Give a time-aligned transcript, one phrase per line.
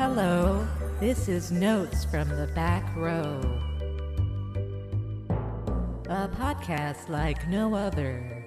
[0.00, 0.66] Hello,
[0.98, 3.38] this is Notes from the Back Row.
[6.08, 8.42] A podcast like no other.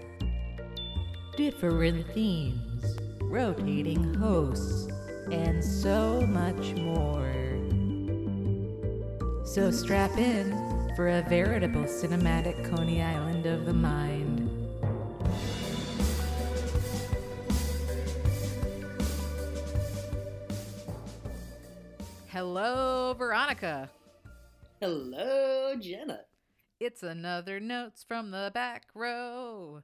[1.38, 4.88] Different themes, rotating hosts,
[5.32, 7.32] and so much more.
[9.46, 10.54] So strap in
[10.96, 14.23] for a veritable cinematic Coney Island of the mind.
[23.14, 23.92] Hello, Veronica.
[24.82, 26.22] Hello, Jenna.
[26.80, 29.84] It's another Notes from the Back Row.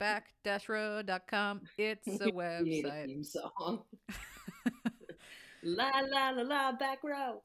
[0.00, 1.60] Back-row.com.
[1.78, 3.06] It's a website.
[3.06, 3.84] theme song.
[5.62, 7.40] la la la la back row.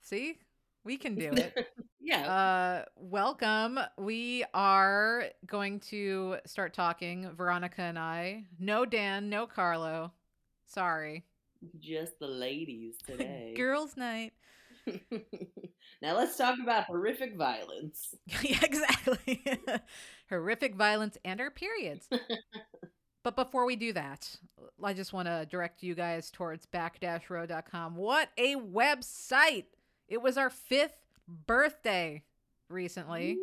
[0.00, 0.38] See?
[0.84, 1.72] We can do it.
[2.04, 2.28] Yeah.
[2.32, 3.80] Uh, welcome.
[3.96, 8.44] We are going to start talking, Veronica and I.
[8.60, 10.12] No Dan, no Carlo.
[10.66, 11.24] Sorry.
[11.78, 13.54] Just the ladies today.
[13.56, 14.32] Girls' night.
[16.02, 18.14] now let's talk about horrific violence.
[18.42, 19.44] yeah, exactly.
[20.28, 22.08] Horrific violence and our periods.
[23.22, 24.36] but before we do that,
[24.82, 27.94] I just want to direct you guys towards back-row.com.
[27.96, 29.66] What a website!
[30.08, 30.96] It was our fifth
[31.46, 32.24] birthday
[32.68, 33.36] recently.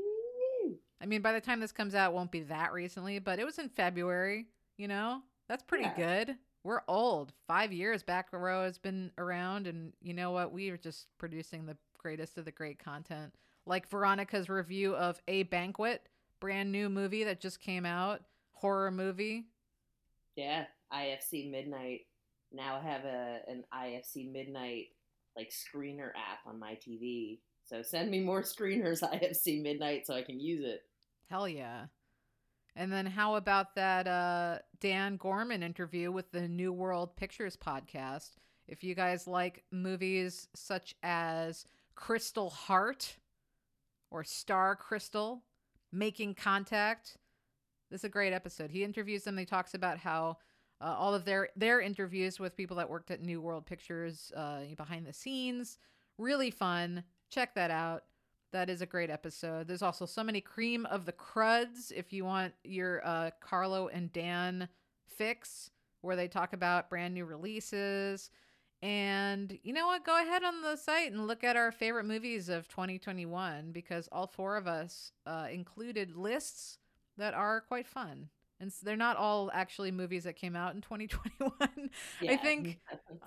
[0.66, 0.76] Woo.
[1.02, 3.46] I mean, by the time this comes out, it won't be that recently, but it
[3.46, 5.22] was in February, you know?
[5.48, 5.96] That's pretty Yeah.
[6.26, 6.36] good.
[6.64, 7.32] We're old.
[7.48, 10.52] Five years back row has been around, and you know what?
[10.52, 13.34] We are just producing the greatest of the great content.
[13.66, 16.08] Like Veronica's review of A Banquet,
[16.40, 19.46] brand new movie that just came out, horror movie.
[20.36, 22.02] Yeah, IFC Midnight.
[22.52, 24.88] Now I have a an IFC Midnight
[25.38, 27.40] like screener app on my TV.
[27.66, 30.82] So send me more screeners IFC Midnight so I can use it.
[31.30, 31.86] Hell yeah.
[32.76, 38.32] And then how about that uh, Dan Gorman interview with the New World Pictures podcast?
[38.68, 43.18] If you guys like movies such as Crystal Heart
[44.12, 45.44] or Star Crystal,
[45.92, 47.18] Making Contact,
[47.90, 48.70] this is a great episode.
[48.70, 49.38] He interviews them.
[49.38, 50.38] He talks about how
[50.82, 54.62] uh, all of their their interviews with people that worked at New World Pictures uh,
[54.78, 55.80] behind the scenes,
[56.18, 57.04] really fun.
[57.30, 58.04] Check that out.
[58.52, 59.68] That is a great episode.
[59.68, 64.12] There's also so many cream of the cruds if you want your uh, Carlo and
[64.12, 64.68] Dan
[65.08, 65.70] fix,
[66.02, 68.32] where they talk about brand new releases.
[68.82, 70.06] And you know what?
[70.06, 74.26] Go ahead on the site and look at our favorite movies of 2021 because all
[74.26, 76.78] four of us uh, included lists
[77.18, 78.30] that are quite fun.
[78.62, 81.52] And s- they're not all actually movies that came out in 2021.
[81.62, 81.90] I
[82.22, 82.38] Yeah.
[82.38, 82.80] think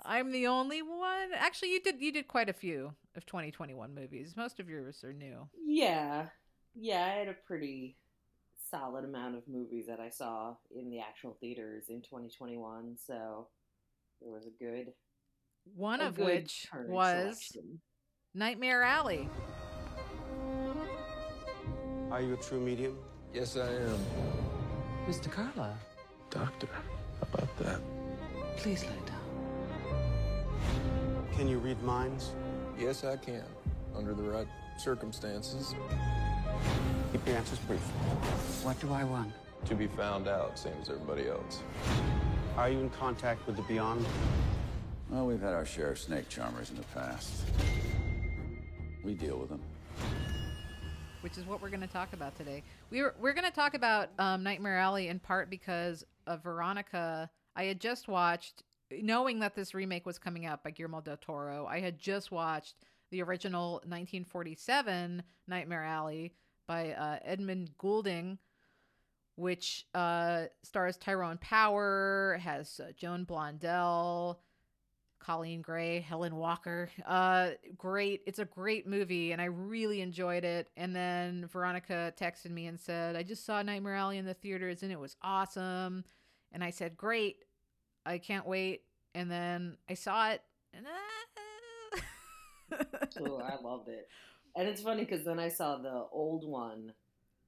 [0.05, 1.29] I'm the only one.
[1.35, 4.35] Actually, you did you did quite a few of 2021 movies.
[4.37, 5.47] Most of yours are new.
[5.65, 6.27] Yeah.
[6.75, 7.97] Yeah, I had a pretty
[8.71, 13.47] solid amount of movies that I saw in the actual theaters in 2021, so
[14.21, 14.93] there was a good
[15.75, 17.79] One a of good which was selection.
[18.33, 19.29] Nightmare Alley.
[22.11, 22.97] Are you a true medium?
[23.33, 23.99] Yes, I am.
[25.07, 25.29] Mr.
[25.29, 25.75] Carla,
[26.29, 27.79] Doctor, how about that?
[28.57, 29.19] please lay down.
[31.35, 32.31] Can you read minds?
[32.79, 33.43] Yes, I can.
[33.95, 34.47] Under the right
[34.77, 35.75] circumstances.
[37.11, 37.81] Keep your answers brief.
[38.63, 39.33] What do I want?
[39.65, 41.61] To be found out, same as everybody else.
[42.57, 44.05] Are you in contact with the beyond?
[45.09, 47.43] Well, we've had our share of snake charmers in the past.
[49.03, 49.61] We deal with them.
[51.23, 52.61] Which is what we're going to talk about today.
[52.91, 57.29] We were, we're going to talk about um, Nightmare Alley in part because of Veronica.
[57.55, 61.65] I had just watched, knowing that this remake was coming out by Guillermo del Toro,
[61.65, 62.75] I had just watched
[63.09, 66.33] the original 1947 Nightmare Alley
[66.67, 68.37] by uh, Edmund Goulding,
[69.35, 74.39] which uh, stars Tyrone Power, has uh, Joan Blondell,
[75.25, 76.89] Coleen Gray, Helen Walker.
[77.05, 78.21] Uh, great.
[78.25, 80.69] It's a great movie, and I really enjoyed it.
[80.77, 84.83] And then Veronica texted me and said, "I just saw Nightmare Alley in the theaters,
[84.83, 86.03] and it was awesome."
[86.51, 87.45] And I said, "Great,
[88.05, 88.83] I can't wait."
[89.15, 90.41] And then I saw it,
[90.73, 90.89] and uh,
[93.19, 94.09] Oh, I loved it.
[94.55, 96.93] And it's funny because then I saw the old one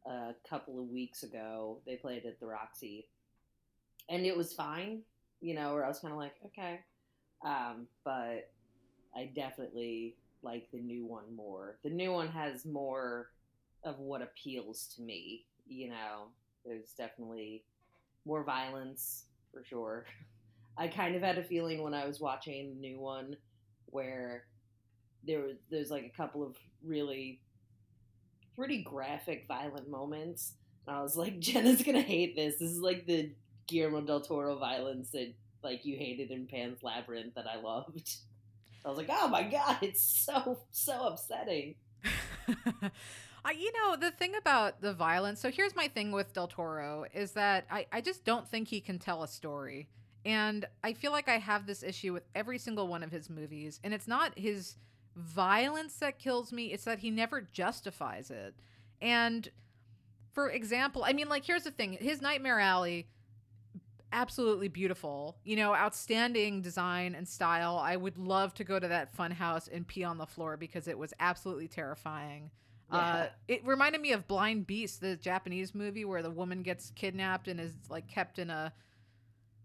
[0.06, 1.80] a couple of weeks ago.
[1.86, 3.08] They played at the Roxy,
[4.10, 5.02] and it was fine.
[5.42, 6.80] You know, where I was kind of like, okay,
[7.46, 8.50] um, but
[9.16, 11.78] I definitely like the new one more.
[11.84, 13.30] The new one has more
[13.84, 15.46] of what appeals to me.
[15.68, 16.28] You know,
[16.66, 17.64] there's definitely
[18.26, 20.06] more violence for sure.
[20.78, 23.38] I kind of had a feeling when I was watching the new one
[23.86, 24.44] where
[25.26, 27.40] there was there's like a couple of really
[28.56, 30.54] pretty graphic violent moments
[30.86, 33.32] and i was like jenna's gonna hate this this is like the
[33.68, 35.34] guillermo del toro violence that
[35.66, 38.18] like you hated in Pan's Labyrinth that I loved.
[38.86, 41.76] I was like, oh my god, it's so so upsetting.
[43.46, 45.40] I, you know, the thing about the violence.
[45.40, 48.80] So here's my thing with Del Toro is that I, I just don't think he
[48.80, 49.88] can tell a story.
[50.26, 53.80] And I feel like I have this issue with every single one of his movies.
[53.84, 54.78] And it's not his
[55.16, 58.56] violence that kills me, it's that he never justifies it.
[59.00, 59.48] And
[60.34, 63.08] for example, I mean, like, here's the thing his Nightmare Alley,
[64.16, 67.78] absolutely beautiful, you know, outstanding design and style.
[67.78, 70.88] I would love to go to that fun house and pee on the floor because
[70.88, 72.50] it was absolutely terrifying.
[72.90, 77.48] Uh, it reminded me of Blind Beast, the Japanese movie where the woman gets kidnapped
[77.48, 78.72] and is like kept in a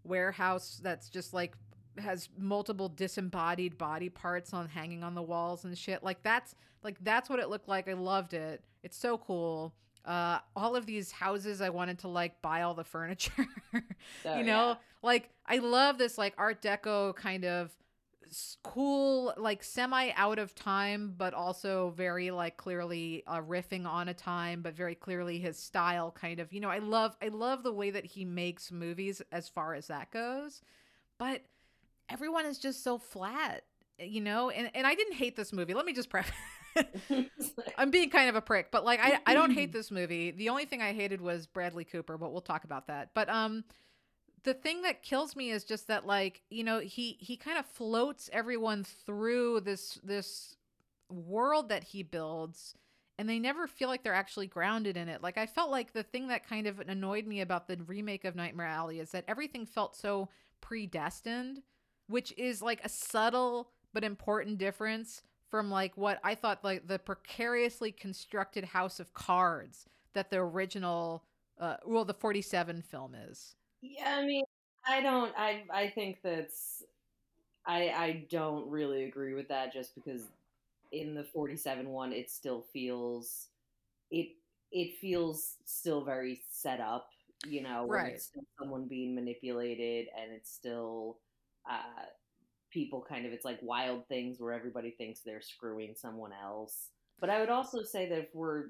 [0.03, 1.53] warehouse that's just like
[1.97, 6.03] has multiple disembodied body parts on hanging on the walls and shit.
[6.03, 7.87] Like that's like that's what it looked like.
[7.87, 8.63] I loved it.
[8.83, 9.75] It's so cool.
[10.05, 13.45] Uh, all of these houses, I wanted to like buy all the furniture.
[14.23, 14.75] So, you know, yeah.
[15.03, 17.71] like I love this like Art Deco kind of
[18.63, 24.13] cool, like semi out of time, but also very like clearly uh, riffing on a
[24.13, 26.51] time, but very clearly his style kind of.
[26.53, 29.87] You know, I love I love the way that he makes movies as far as
[29.87, 30.61] that goes,
[31.17, 31.41] but
[32.09, 33.63] everyone is just so flat.
[33.99, 35.75] You know, and, and I didn't hate this movie.
[35.75, 36.33] Let me just preface.
[37.77, 40.31] I'm being kind of a prick, but like I, I don't hate this movie.
[40.31, 43.09] The only thing I hated was Bradley Cooper, but we'll talk about that.
[43.13, 43.63] But um
[44.43, 47.65] the thing that kills me is just that like, you know, he he kind of
[47.65, 50.55] floats everyone through this this
[51.09, 52.75] world that he builds
[53.17, 55.21] and they never feel like they're actually grounded in it.
[55.21, 58.35] Like I felt like the thing that kind of annoyed me about the remake of
[58.35, 60.29] Nightmare Alley is that everything felt so
[60.59, 61.61] predestined,
[62.07, 65.21] which is like a subtle but important difference
[65.51, 71.25] from like what I thought like the precariously constructed house of cards that the original
[71.59, 73.55] uh well the 47 film is.
[73.81, 74.43] Yeah, I mean,
[74.87, 75.33] I don't.
[75.37, 76.83] I I think that's.
[77.65, 80.23] I I don't really agree with that, just because
[80.91, 83.49] in the forty seven one, it still feels
[84.11, 84.29] it
[84.71, 87.09] it feels still very set up.
[87.47, 88.13] You know, where Right.
[88.15, 91.19] it's still someone being manipulated, and it's still
[91.69, 92.05] uh,
[92.71, 93.33] people kind of.
[93.33, 96.89] It's like wild things where everybody thinks they're screwing someone else.
[97.19, 98.65] But I would also say that if we're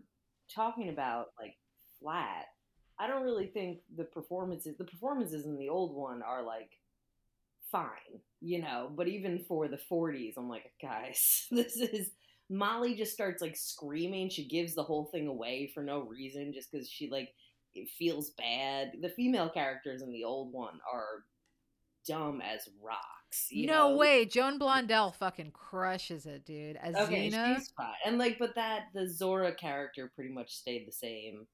[0.54, 1.56] talking about like
[2.00, 2.46] flat,
[3.00, 6.72] I don't really think the performances the performances in the old one are like
[7.72, 12.12] fine, you know, but even for the 40s, I'm like, guys, this is
[12.50, 14.30] Molly just starts like screaming.
[14.30, 17.30] She gives the whole thing away for no reason just cuz she like
[17.74, 18.92] it feels bad.
[19.02, 21.24] The female characters in the old one are
[22.06, 23.21] dumb as rocks.
[23.52, 23.98] No know?
[23.98, 26.78] way, Joan Blondell fucking crushes it, dude.
[26.78, 27.56] As Okay, Zeena.
[27.58, 27.94] she's fine.
[28.06, 31.48] And like, but that the Zora character pretty much stayed the same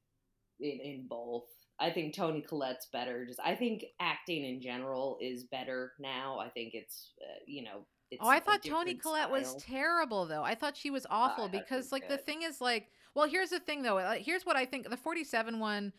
[0.60, 1.46] in in both.
[1.80, 3.26] I think Toni Collette's better.
[3.26, 6.40] Just I think acting in general is better now.
[6.40, 7.86] I think it's uh, you know.
[8.10, 10.42] It's Oh, I thought Toni Collette was terrible though.
[10.42, 13.28] I thought she was awful I thought she because like the thing is like, well,
[13.28, 13.98] here's the thing though.
[14.18, 14.90] Here's what I think.
[14.90, 15.92] The 47 one,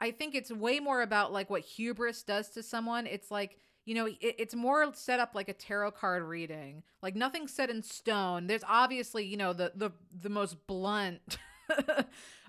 [0.00, 3.06] I think it's way more about like what hubris does to someone.
[3.06, 6.82] It's like you know, it, it's more set up like a tarot card reading.
[7.02, 8.46] Like nothing's set in stone.
[8.46, 9.90] There's obviously you know the the
[10.20, 11.38] the most blunt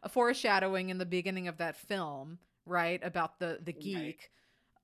[0.09, 2.99] foreshadowing in the beginning of that film, right?
[3.03, 3.81] About the the Right.
[3.81, 4.31] geek.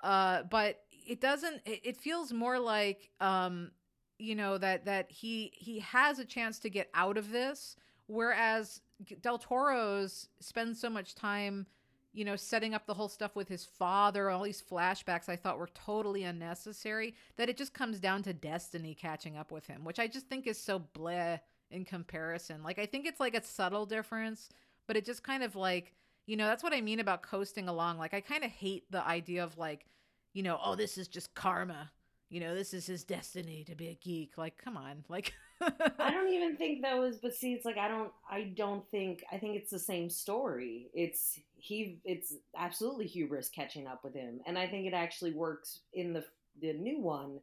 [0.02, 1.62] Uh, but it doesn't.
[1.66, 3.72] It, it feels more like um
[4.20, 8.82] you know that that he he has a chance to get out of this whereas
[9.22, 11.66] del toro's spends so much time
[12.14, 15.58] you know setting up the whole stuff with his father all these flashbacks i thought
[15.58, 20.00] were totally unnecessary that it just comes down to destiny catching up with him which
[20.00, 21.40] i just think is so bleh
[21.70, 24.50] in comparison like i think it's like a subtle difference
[24.88, 25.94] but it just kind of like
[26.26, 29.06] you know that's what i mean about coasting along like i kind of hate the
[29.08, 29.86] idea of like
[30.34, 31.92] you know oh this is just karma
[32.32, 34.38] you know, this is his destiny to be a geek.
[34.38, 35.34] Like, come on, like.
[35.62, 37.18] I don't even think that was.
[37.18, 38.12] But see, it's like I don't.
[38.30, 39.24] I don't think.
[39.32, 40.90] I think it's the same story.
[40.94, 42.00] It's he.
[42.04, 46.26] It's absolutely hubris catching up with him, and I think it actually works in the
[46.62, 47.40] the new one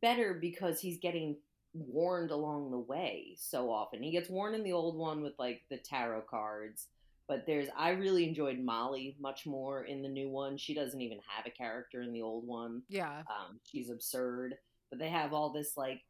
[0.00, 1.36] better because he's getting
[1.72, 4.02] warned along the way so often.
[4.02, 6.86] He gets warned in the old one with like the tarot cards.
[7.28, 10.56] But there's, I really enjoyed Molly much more in the new one.
[10.56, 12.82] She doesn't even have a character in the old one.
[12.88, 13.18] yeah.
[13.20, 14.56] Um, she's absurd,
[14.90, 16.00] but they have all this like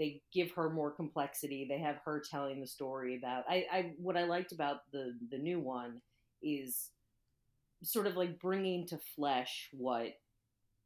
[0.00, 1.66] they give her more complexity.
[1.68, 3.44] They have her telling the story about.
[3.48, 6.00] I, I what I liked about the the new one
[6.42, 6.88] is
[7.82, 10.12] sort of like bringing to flesh what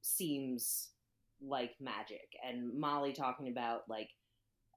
[0.03, 0.89] seems
[1.41, 4.09] like magic, and Molly talking about like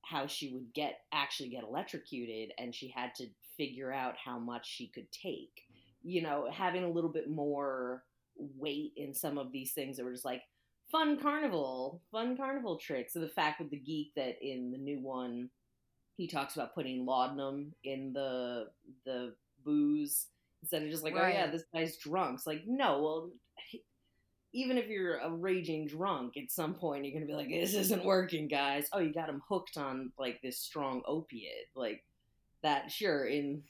[0.05, 3.25] how she would get actually get electrocuted, and she had to
[3.57, 5.63] figure out how much she could take.
[6.03, 8.03] You know, having a little bit more
[8.37, 10.43] weight in some of these things that were just like
[10.91, 13.13] fun carnival, fun carnival tricks.
[13.13, 15.49] So the fact with the geek that in the new one,
[16.15, 18.67] he talks about putting laudanum in the
[19.05, 20.27] the booze
[20.61, 22.35] instead of just like, oh yeah, this guy's drunk.
[22.35, 23.31] It's like, no, well,
[24.53, 28.05] even if you're a raging drunk, at some point you're gonna be like, this isn't
[28.05, 28.87] working, guys.
[28.91, 32.03] Oh, you got him hooked on like this strong opiate, like
[32.63, 32.91] that.
[32.91, 33.61] Sure, in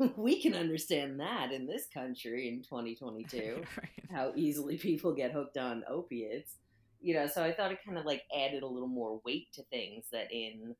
[0.16, 3.88] we can understand that in this country in 2022 Right.
[4.10, 6.56] how easily people get hooked on opiates.
[7.02, 9.62] You know, so I thought it kind of like added a little more weight to
[9.64, 10.76] things that in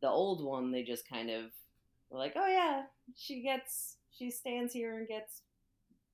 [0.00, 1.44] the old one they just kind of
[2.10, 5.42] were like, oh yeah, she gets, she stands here and gets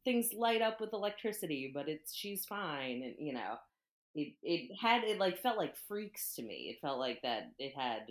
[0.04, 3.54] things light up with electricity, but it's she's fine, and you know,
[4.14, 6.70] it it had it like felt like freaks to me.
[6.70, 8.08] It felt like that it had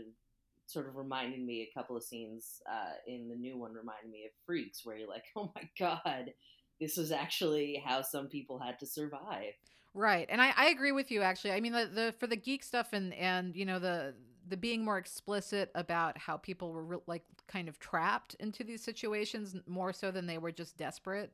[0.71, 4.23] sort of reminded me a couple of scenes uh, in the new one reminded me
[4.25, 6.31] of freaks where you're like oh my god
[6.79, 9.53] this was actually how some people had to survive
[9.93, 11.21] Right, and I, I agree with you.
[11.21, 14.13] Actually, I mean the, the for the geek stuff and and you know the
[14.47, 18.83] the being more explicit about how people were re- like kind of trapped into these
[18.83, 21.33] situations more so than they were just desperate.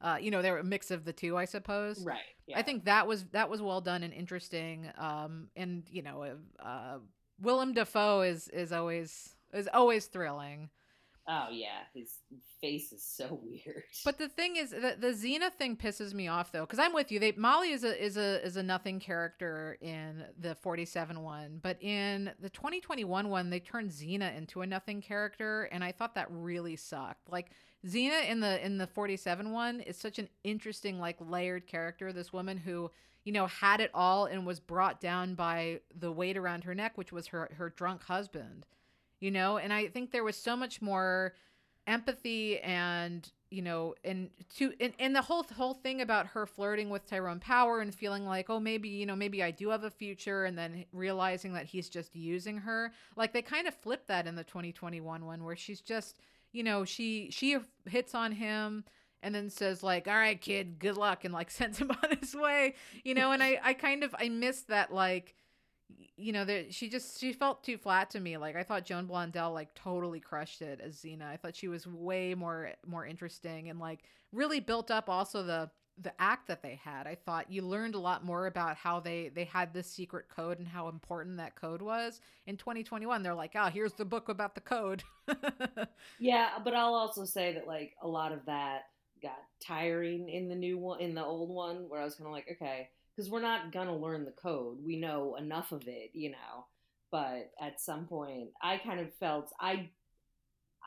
[0.00, 2.04] Uh, you know, they're a mix of the two, I suppose.
[2.04, 2.58] right yeah.
[2.58, 4.90] I think that was that was well done and interesting.
[4.96, 6.98] Um, and you know, uh, uh,
[7.40, 10.70] Willem Dafoe is is always is always thrilling.
[11.28, 12.18] Oh yeah his
[12.60, 16.52] face is so weird But the thing is, the, the Zeena thing pisses me off
[16.52, 17.20] though, because I'm with you.
[17.20, 21.82] They Molly is a is a is a nothing character in the 47 one, but
[21.82, 26.26] in the 2021 one, they turned Zeena into a nothing character, and I thought that
[26.30, 27.30] really sucked.
[27.30, 27.50] Like
[27.86, 32.12] Zeena in the in the 47 one is such an interesting like layered character.
[32.12, 32.90] This woman who
[33.24, 36.96] you know had it all and was brought down by the weight around her neck,
[36.96, 38.66] which was her her drunk husband.
[39.20, 41.34] You know, and I think there was so much more
[41.86, 46.90] empathy and you know and to and, and the whole whole thing about her flirting
[46.90, 49.90] with Tyrone Power and feeling like oh maybe you know maybe I do have a
[49.90, 52.92] future and then realizing that he's just using her.
[53.16, 56.18] Like they kind of flipped that in the 2021 one where she's just
[56.52, 57.56] you know she she
[57.86, 58.84] hits on him
[59.22, 62.34] and then says like all right kid good luck and like sends him on his
[62.34, 63.32] way you know?
[63.32, 65.34] And I I kind of I miss that like
[66.16, 68.36] you know, that she just she felt too flat to me.
[68.36, 71.26] Like I thought Joan Blondell like totally crushed it as Zeena.
[71.26, 74.00] I thought she was way more more interesting and like
[74.32, 77.06] really built up also the the act that they had.
[77.06, 80.58] I thought you learned a lot more about how they they had this secret code
[80.58, 82.20] and how important that code was.
[82.46, 85.02] In 2021, they're like, "Oh, here's the book about the code."
[86.18, 88.84] yeah but i'll also say that like a lot of that
[89.22, 92.32] got tiring in the new one in the old one where i was kind of
[92.32, 94.78] like okay because we're not gonna learn the code.
[94.84, 96.66] We know enough of it you know.
[97.10, 99.88] But at some point i kind of felt i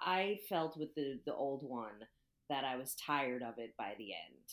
[0.02, 2.06] i felt with the the old one
[2.50, 4.46] that i was tired of it by the end.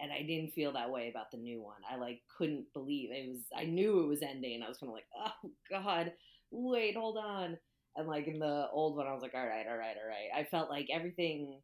[0.00, 1.82] And i didn't feel that way about the new one.
[1.90, 4.56] I like couldn't believe it was i knew it was ending.
[4.56, 6.12] And i was kind of like oh god
[6.50, 7.58] wait hold on.
[7.96, 10.30] And like in the old one i was like all right all right all right.
[10.34, 11.60] I felt like everything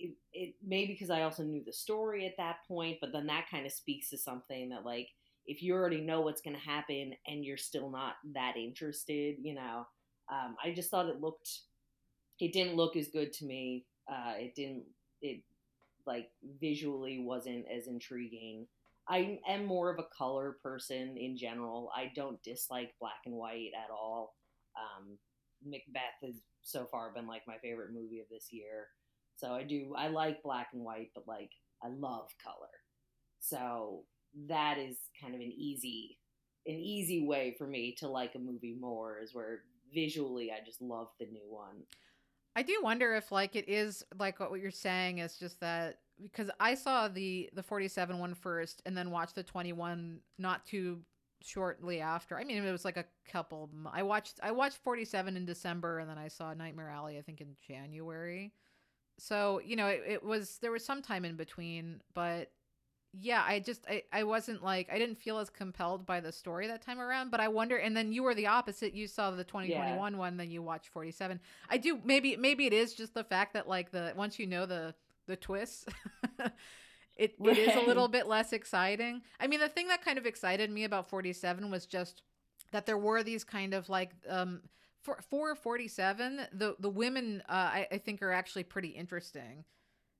[0.00, 3.46] it, it maybe because i also knew the story at that point but then that
[3.50, 5.08] kind of speaks to something that like
[5.46, 9.54] if you already know what's going to happen and you're still not that interested you
[9.54, 9.86] know
[10.32, 11.60] um, i just thought it looked
[12.40, 14.84] it didn't look as good to me uh, it didn't
[15.22, 15.42] it
[16.06, 16.30] like
[16.60, 18.66] visually wasn't as intriguing.
[19.08, 21.90] I am more of a color person in general.
[21.94, 24.34] I don't dislike black and white at all.
[24.76, 25.18] Um,
[25.64, 28.88] Macbeth has so far been like my favorite movie of this year.
[29.40, 31.50] So I do I like black and white, but like
[31.82, 32.68] I love color.
[33.40, 34.04] So
[34.48, 36.18] that is kind of an easy
[36.66, 39.62] an easy way for me to like a movie more is where
[39.94, 41.82] visually I just love the new one.
[42.54, 46.50] I do wonder if like it is like what you're saying is just that because
[46.60, 51.00] I saw the the 47 one first and then watched the 21 not too
[51.40, 52.38] shortly after.
[52.38, 56.10] I mean it was like a couple I watched I watched 47 in December and
[56.10, 58.52] then I saw Nightmare Alley I think in January.
[59.20, 62.50] So, you know, it, it was there was some time in between, but
[63.12, 66.66] yeah, I just I, I wasn't like I didn't feel as compelled by the story
[66.68, 68.94] that time around, but I wonder and then you were the opposite.
[68.94, 71.40] You saw the 2021 one, then you watched 47.
[71.68, 74.66] I do maybe maybe it is just the fact that like the once you know
[74.66, 74.94] the
[75.26, 75.86] the twists
[77.20, 79.20] it, it is a little bit less exciting.
[79.38, 82.22] I mean, the thing that kind of excited me about 47 was just
[82.72, 84.62] that there were these kind of like um
[85.02, 89.64] for for 47 the the women uh, I, I think are actually pretty interesting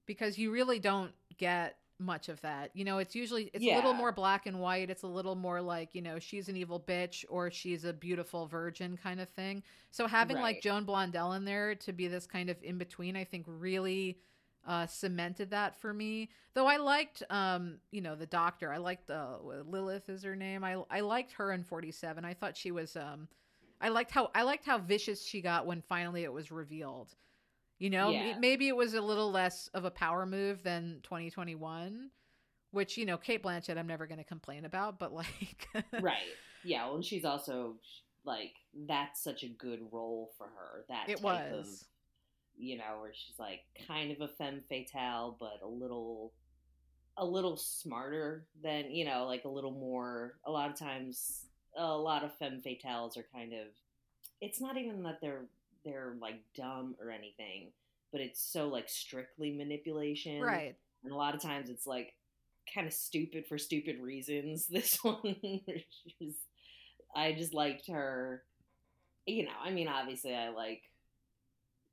[0.07, 3.93] because you really don't get much of that you know it's usually it's a little
[3.93, 7.27] more black and white it's a little more like you know she's an evil bitch
[7.29, 11.75] or she's a beautiful virgin kind of thing so having like joan blondell in there
[11.75, 14.17] to be this kind of in between i think really
[14.67, 16.29] uh, cemented that for me.
[16.55, 18.73] Though I liked, um, you know, the doctor.
[18.73, 20.65] I liked uh, Lilith is her name.
[20.65, 22.25] I I liked her in Forty Seven.
[22.25, 22.97] I thought she was.
[22.97, 23.29] Um,
[23.81, 27.15] I liked how I liked how vicious she got when finally it was revealed.
[27.79, 28.37] You know, Yeah.
[28.39, 32.11] Maybe it was a little less of a power move than 2021,
[32.73, 35.69] which you know, Cate Blanchett, I'm never going to complain about, but like,
[36.01, 36.19] right.
[36.63, 36.87] Yeah.
[36.87, 37.77] Well, and she's also
[38.25, 38.53] like
[38.87, 40.85] that's such a good role for her.
[40.89, 41.43] That It was.
[41.59, 41.87] of
[42.57, 46.35] you know where she's like kind of a femme fatale, but a little
[47.17, 50.39] a little smarter than you know, like a little more.
[50.45, 51.47] A lot of times,
[51.77, 53.69] a lot of femme fatales are kind of.
[54.41, 55.45] It's not even that they're
[55.85, 57.73] they're like dumb or anything,
[58.13, 60.77] but it's so like strictly manipulation, right?
[61.05, 62.15] and a lot of times it's like
[62.75, 64.67] kind of stupid for stupid reasons.
[64.71, 65.37] This one,
[66.19, 66.35] she's,
[67.15, 68.43] I just liked her.
[69.27, 70.83] You know, I mean, obviously, I like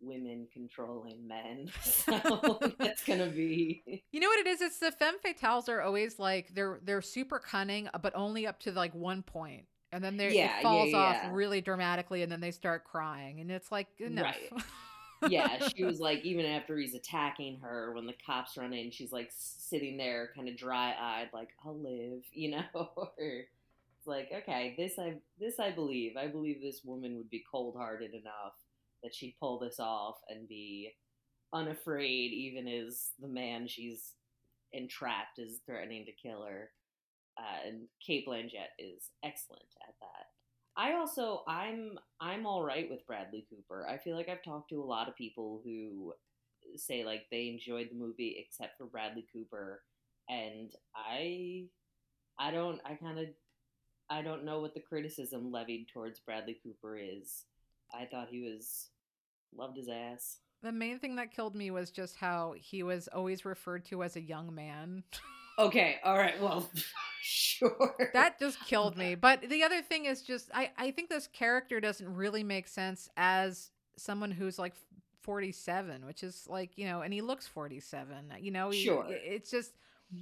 [0.01, 4.61] women controlling men, so that's gonna be You know what it is?
[4.61, 8.71] It's the femme fatales are always like they're they're super cunning, but only up to
[8.71, 12.39] like one point, and then they Yeah, it yeah, falls off really dramatically, and then
[12.41, 14.35] they start crying, and it's like enough.
[14.51, 14.63] Right.
[15.25, 15.59] yeah.
[15.59, 19.29] She was like, even after he's attacking her, when the cops run in, she's like
[19.35, 22.63] sitting there, kind of dry eyed, like I'll live, you know.
[22.75, 26.17] or it's like, okay, this I this I believe.
[26.17, 28.53] I believe this woman would be cold hearted enough
[29.03, 30.93] that she'd pull this off and be
[31.53, 34.13] unafraid, even as the man she's
[34.73, 36.71] entrapped is threatening to kill her.
[37.37, 40.25] Uh, and Cate Blanchett is excellent at that.
[40.75, 43.87] I also I'm I'm all right with Bradley Cooper.
[43.89, 46.13] I feel like I've talked to a lot of people who
[46.75, 49.81] say like they enjoyed the movie except for Bradley Cooper
[50.29, 51.65] and I
[52.39, 53.25] I don't I kind of
[54.09, 57.45] I don't know what the criticism levied towards Bradley Cooper is.
[57.93, 58.89] I thought he was
[59.55, 60.37] loved his ass.
[60.63, 64.15] The main thing that killed me was just how he was always referred to as
[64.15, 65.03] a young man.
[65.59, 66.39] Okay, all right.
[66.39, 66.69] Well,
[67.23, 68.11] sure.
[68.13, 69.15] that just killed me.
[69.19, 73.09] But the other thing is just I I think this character doesn't really make sense
[73.17, 74.75] as someone who's like
[75.23, 78.33] 47, which is like, you know, and he looks 47.
[78.39, 79.05] You know, he- Sure.
[79.09, 79.71] it's just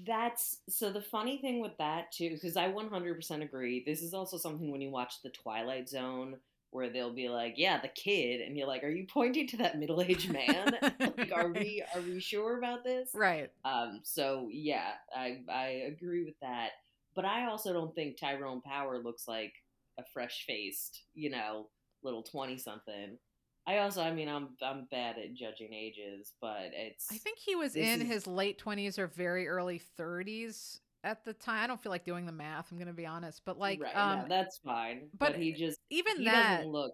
[0.05, 3.83] That's so the funny thing with that too, because I 100% agree.
[3.85, 6.37] This is also something when you watch The Twilight Zone
[6.75, 9.79] where they'll be like, "Yeah, the kid," and you're like, "Are you pointing to that
[9.79, 10.77] middle-aged man?
[10.99, 13.49] like, are we are we sure about this?" right.
[13.63, 14.01] Um.
[14.03, 16.71] So yeah, I I agree with that,
[17.15, 19.53] but I also don't think Tyrone Power looks like
[19.97, 21.69] a fresh-faced, you know,
[22.03, 23.17] little twenty-something.
[23.67, 27.55] I also, I mean, I'm I'm bad at judging ages, but it's I think he
[27.55, 31.63] was in is- his late 20s or very early 30s at the time.
[31.63, 33.95] I don't feel like doing the math, I'm going to be honest, but like right,
[33.95, 35.07] um no, that's fine.
[35.17, 36.91] but But, he just even he that doesn't look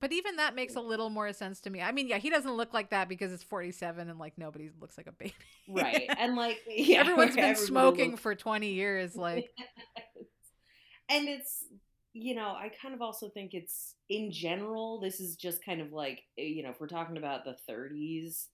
[0.00, 1.82] but even that makes a little more sense to me.
[1.82, 4.96] I mean, yeah, he doesn't look like that because it's 47 and like nobody looks
[4.96, 5.34] like a baby.
[5.68, 9.50] right, and like yeah, Everyone's been everybody smoking looks- for 20 years like
[11.10, 11.64] and it's
[12.12, 15.92] you know i kind of also think it's in general this is just kind of
[15.92, 18.46] like eh, you know if we're talking about the 30s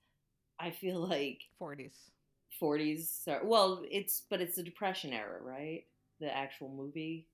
[0.61, 1.95] i feel like 40s.
[2.61, 5.85] 40s so, well it's but it's the depression era right
[6.21, 7.27] the actual movie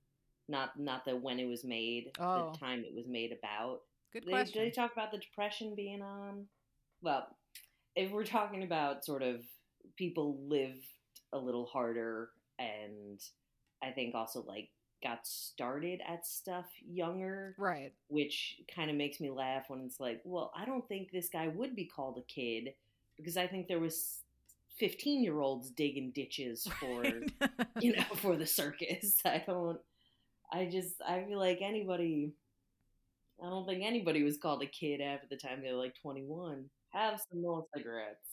[0.48, 2.50] not not the when it was made Oh.
[2.52, 3.82] the time it was made about
[4.12, 4.62] Good they, question.
[4.62, 6.46] they talk about the depression being on
[7.02, 7.26] well
[7.94, 9.42] if we're talking about sort of
[9.96, 10.84] people lived
[11.32, 13.20] a little harder and
[13.82, 14.68] i think also like
[15.02, 17.92] got started at stuff younger right.
[18.08, 21.48] which kind of makes me laugh when it's like well i don't think this guy
[21.48, 22.72] would be called a kid
[23.16, 24.21] because i think there was
[24.78, 27.04] 15 year olds digging ditches for
[27.80, 29.20] you know for the circus.
[29.24, 29.78] I don't
[30.52, 32.30] i just i feel like anybody
[33.42, 36.64] i don't think anybody was called a kid after the time they were like 21
[36.90, 38.28] have some more cigarettes.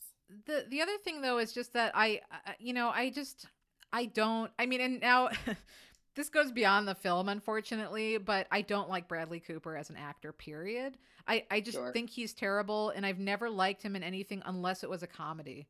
[0.46, 3.46] The the other thing though is just that I, I you know I just
[3.94, 5.30] I don't I mean and now
[6.16, 10.34] this goes beyond the film unfortunately but I don't like Bradley Cooper as an actor
[10.34, 10.98] period.
[11.26, 11.94] I I just Sure.
[11.94, 15.68] think he's terrible and I've never liked him in anything unless it was a comedy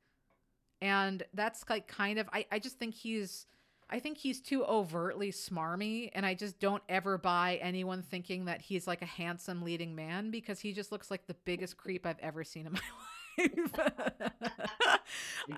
[0.82, 3.46] and that's like kind of I I just think he's
[3.90, 8.62] I think he's too overtly smarmy and I just don't ever buy anyone thinking that
[8.62, 12.20] he's like a handsome leading man because he just looks like the biggest creep I've
[12.20, 12.80] ever seen in my
[13.38, 13.72] life.
[13.80, 15.00] i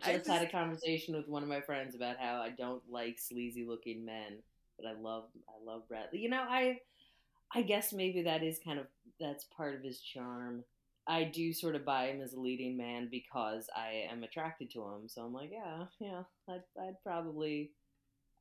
[0.04, 3.18] I just, had a conversation with one of my friends about how i don't like
[3.18, 4.38] sleazy looking men
[4.78, 6.80] but i love i love bradley you know i
[7.56, 8.86] i guess maybe that is kind of
[9.20, 10.64] that's part of his charm
[11.08, 14.82] i do sort of buy him as a leading man because i am attracted to
[14.82, 17.72] him so i'm like yeah yeah i'd, I'd probably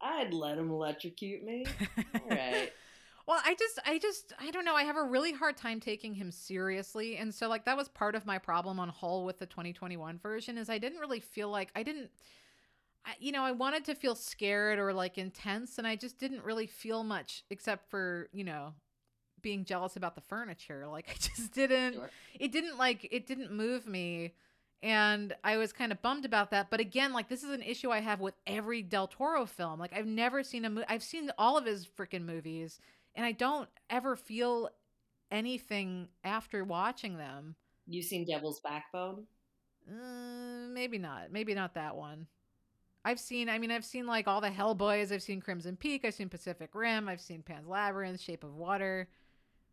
[0.00, 1.64] i'd let him electrocute me
[2.14, 2.72] all right
[3.30, 4.74] Well, I just, I just, I don't know.
[4.74, 8.16] I have a really hard time taking him seriously, and so like that was part
[8.16, 11.70] of my problem on Hull with the 2021 version is I didn't really feel like
[11.76, 12.10] I didn't,
[13.06, 16.42] I, you know, I wanted to feel scared or like intense, and I just didn't
[16.42, 18.74] really feel much except for you know
[19.42, 20.86] being jealous about the furniture.
[20.86, 22.10] Like I just didn't, Sure.
[22.38, 24.34] it didn't like it didn't move me.
[24.82, 26.70] And I was kind of bummed about that.
[26.70, 29.78] But again, like this is an issue I have with every Del Toro film.
[29.78, 30.86] Like I've never seen a movie.
[30.88, 32.78] I've seen all of his freaking movies,
[33.14, 34.70] and I don't ever feel
[35.30, 37.54] anything after watching them.
[37.86, 39.24] You seen Devil's Backbone?
[39.88, 41.32] Uh, maybe not.
[41.32, 42.26] Maybe not that one.
[43.04, 43.48] I've seen.
[43.48, 45.12] I mean, I've seen like all the Hellboys.
[45.12, 46.04] I've seen Crimson Peak.
[46.04, 47.08] I've seen Pacific Rim.
[47.08, 49.08] I've seen Pan's Labyrinth, Shape of Water.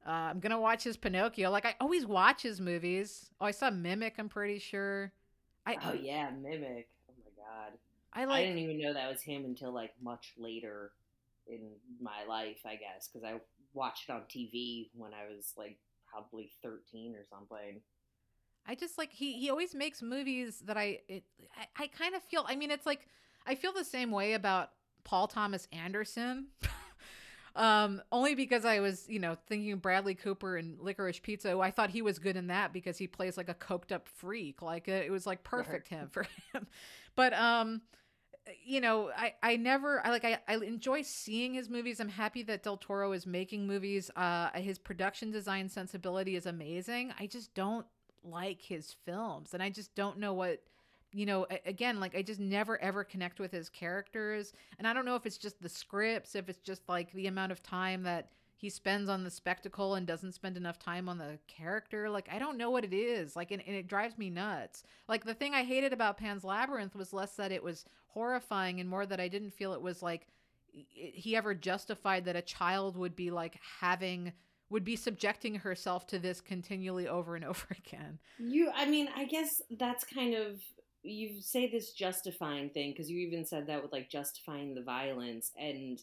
[0.05, 1.49] Uh, I'm gonna watch his Pinocchio.
[1.49, 3.29] Like I always watch his movies.
[3.41, 4.15] Oh, I saw Mimic.
[4.17, 5.11] I'm pretty sure.
[5.65, 6.87] I Oh yeah, Mimic.
[7.09, 7.77] Oh my god.
[8.13, 8.37] I like.
[8.37, 10.91] I didn't even know that was him until like much later
[11.47, 11.61] in
[12.01, 13.39] my life, I guess, because I
[13.73, 15.77] watched it on TV when I was like
[16.09, 17.81] probably 13 or something.
[18.65, 21.23] I just like he he always makes movies that I it
[21.57, 23.07] I, I kind of feel I mean it's like
[23.45, 24.71] I feel the same way about
[25.03, 26.47] Paul Thomas Anderson.
[27.57, 31.57] um only because I was, you know, thinking of Bradley Cooper and Licorice Pizza.
[31.57, 34.61] I thought he was good in that because he plays like a coked up freak.
[34.61, 36.67] Like it, it was like perfect him for him.
[37.15, 37.81] But um
[38.63, 41.99] you know, I I never I like I I enjoy seeing his movies.
[41.99, 44.09] I'm happy that Del Toro is making movies.
[44.15, 47.13] Uh his production design sensibility is amazing.
[47.19, 47.85] I just don't
[48.23, 50.61] like his films and I just don't know what
[51.17, 54.53] you know again like I just never ever connect with his characters.
[54.77, 57.51] And I don't know if it's just the scripts if it's just like the amount
[57.51, 61.39] of time that he spends on the spectacle and doesn't spend enough time on the
[61.47, 62.07] character.
[62.07, 63.35] Like I don't know what it is.
[63.35, 64.83] Like and, and it drives me nuts.
[65.07, 68.87] Like the thing I hated about Pan's Labyrinth was less that it was horrifying and
[68.87, 70.27] more that I didn't feel it was like
[70.71, 74.33] he ever justified that a child would be like having
[74.69, 78.19] would be subjecting herself to this continually over and over again.
[78.37, 80.61] You, I mean, I guess that's kind of
[81.07, 85.51] you say this justifying thing because you even said that with like justifying the violence,
[85.57, 85.99] and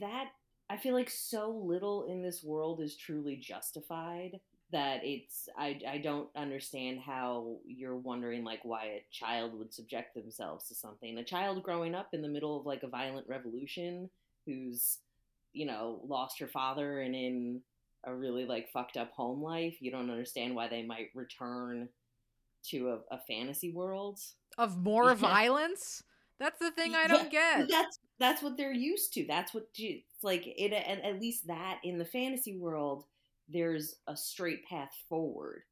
[0.00, 0.26] that
[0.70, 5.98] I feel like so little in this world is truly justified that it's I I
[5.98, 11.18] don't understand how you're wondering like why a child would subject themselves to something.
[11.18, 14.10] A child growing up in the middle of like a violent revolution
[14.44, 14.98] who's
[15.54, 17.62] you know lost her father and in
[18.04, 21.88] a really like fucked up home life, you don't understand why they might return
[22.70, 24.20] to a, a fantasy world.
[24.56, 26.02] Of more violence?
[26.40, 27.68] That's the thing I don't Yeah, get.
[27.68, 29.24] That's that's what they're used to.
[29.26, 29.66] That's what
[30.22, 30.44] like.
[30.46, 33.04] It at, at least that in the fantasy world,
[33.48, 35.62] there's a straight path forward.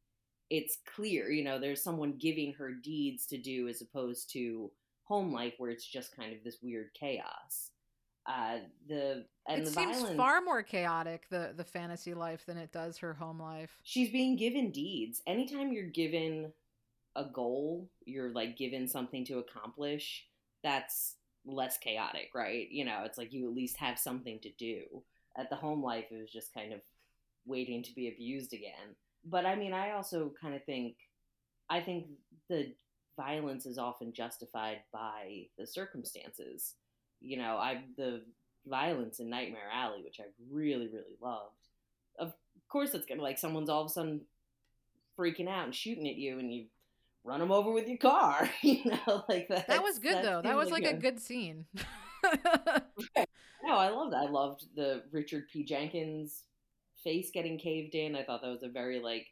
[0.50, 1.58] It's clear, you know.
[1.58, 4.70] There's someone giving her deeds to do, as opposed to
[5.04, 7.70] home life, where it's just kind of this weird chaos.
[8.26, 12.56] Uh, the and it the seems violence, far more chaotic the the fantasy life than
[12.56, 13.78] it does her home life.
[13.84, 15.22] she's being given deeds.
[15.28, 16.52] Anytime you're given
[17.16, 20.26] a goal, you're like given something to accomplish,
[20.62, 22.68] that's less chaotic, right?
[22.70, 24.82] You know, it's like you at least have something to do.
[25.36, 26.80] At the home life, it was just kind of
[27.46, 28.96] waiting to be abused again.
[29.24, 30.96] But I mean, I also kind of think,
[31.68, 32.06] I think
[32.48, 32.74] the
[33.16, 36.74] violence is often justified by the circumstances.
[37.20, 38.22] You know, I the
[38.66, 41.54] violence in Nightmare Alley, which I really, really loved.
[42.18, 42.32] Of
[42.68, 44.22] course, it's gonna like someone's all of a sudden
[45.18, 46.66] freaking out and shooting at you, and you
[47.26, 48.48] run them over with your car.
[48.62, 49.68] You know, like that.
[49.68, 50.40] That was good though.
[50.42, 51.66] That was like a good scene.
[53.64, 54.28] No, I loved that.
[54.28, 55.64] I loved the Richard P.
[55.64, 56.44] Jenkins
[57.02, 58.14] face getting caved in.
[58.14, 59.26] I thought that was a very like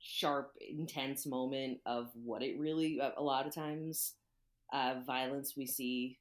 [0.00, 2.98] sharp, intense moment of what it really.
[2.98, 4.14] A a lot of times,
[4.72, 6.18] uh, violence we see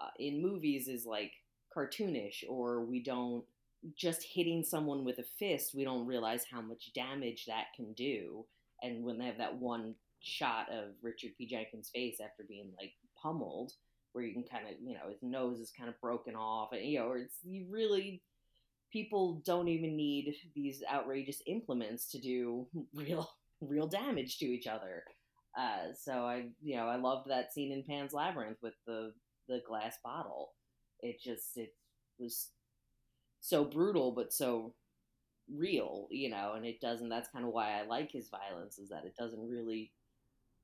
[0.00, 1.30] uh, in movies is like
[1.74, 3.44] cartoonish, or we don't
[3.94, 5.72] just hitting someone with a fist.
[5.72, 8.44] We don't realize how much damage that can do.
[8.82, 9.94] And when they have that one
[10.26, 11.46] shot of Richard P.
[11.46, 13.72] Jenkins' face after being like pummeled,
[14.12, 16.84] where you can kind of, you know, his nose is kind of broken off, and
[16.84, 18.22] you know, it's you really
[18.92, 23.28] people don't even need these outrageous implements to do real
[23.60, 25.04] real damage to each other.
[25.58, 29.12] Uh, so I, you know, I loved that scene in Pan's Labyrinth with the
[29.48, 30.50] the glass bottle.
[31.00, 31.74] It just it
[32.18, 32.50] was
[33.40, 34.74] so brutal, but so
[35.54, 37.08] real, you know, and it doesn't.
[37.08, 39.92] That's kind of why I like his violence is that it doesn't really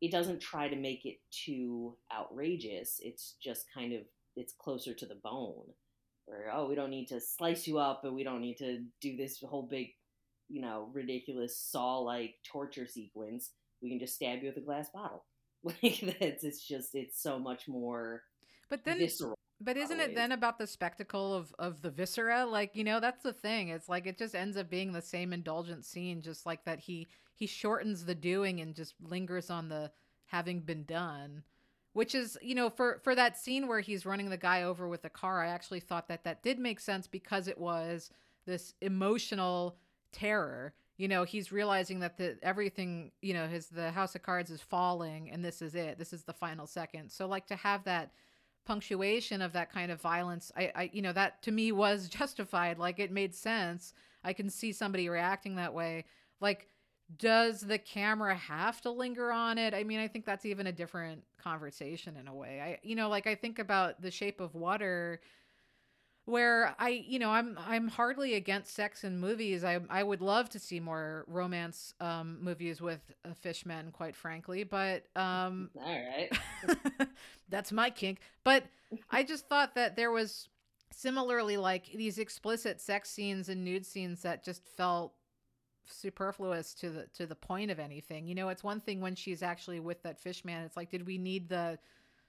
[0.02, 3.00] it doesn't try to make it too outrageous.
[3.02, 4.00] It's just kind of
[4.34, 5.68] it's closer to the bone.
[6.26, 9.16] Where oh, we don't need to slice you up, and we don't need to do
[9.16, 9.88] this whole big,
[10.48, 13.52] you know, ridiculous saw-like torture sequence.
[13.80, 15.24] We can just stab you with a glass bottle.
[15.64, 18.24] Like that's it's just it's so much more
[18.68, 19.38] but then visceral.
[19.60, 22.44] But isn't it then about the spectacle of of the viscera?
[22.44, 23.68] Like, you know, that's the thing.
[23.68, 27.06] It's like it just ends up being the same indulgent scene, just like that he
[27.42, 29.90] he shortens the doing and just lingers on the
[30.26, 31.42] having been done.
[31.92, 35.02] Which is, you know, for for that scene where he's running the guy over with
[35.02, 38.10] the car, I actually thought that that did make sense because it was
[38.46, 39.76] this emotional
[40.12, 40.72] terror.
[40.96, 44.60] You know, he's realizing that the everything, you know, his the house of cards is
[44.60, 45.98] falling and this is it.
[45.98, 47.10] This is the final second.
[47.10, 48.12] So like to have that
[48.64, 52.78] punctuation of that kind of violence, I, I you know, that to me was justified.
[52.78, 53.94] Like it made sense.
[54.22, 56.04] I can see somebody reacting that way.
[56.40, 56.68] Like
[57.18, 59.74] does the camera have to linger on it?
[59.74, 62.60] I mean, I think that's even a different conversation in a way.
[62.60, 65.20] I you know, like I think about The Shape of Water
[66.24, 69.64] where I, you know, I'm I'm hardly against sex in movies.
[69.64, 74.64] I I would love to see more romance um, movies with uh, fishmen, quite frankly.
[74.64, 76.30] But um, All right.
[77.48, 78.20] that's my kink.
[78.44, 78.64] But
[79.10, 80.48] I just thought that there was
[80.92, 85.14] similarly like these explicit sex scenes and nude scenes that just felt
[85.86, 88.26] superfluous to the to the point of anything.
[88.26, 90.64] You know, it's one thing when she's actually with that fish man.
[90.64, 91.78] It's like, did we need the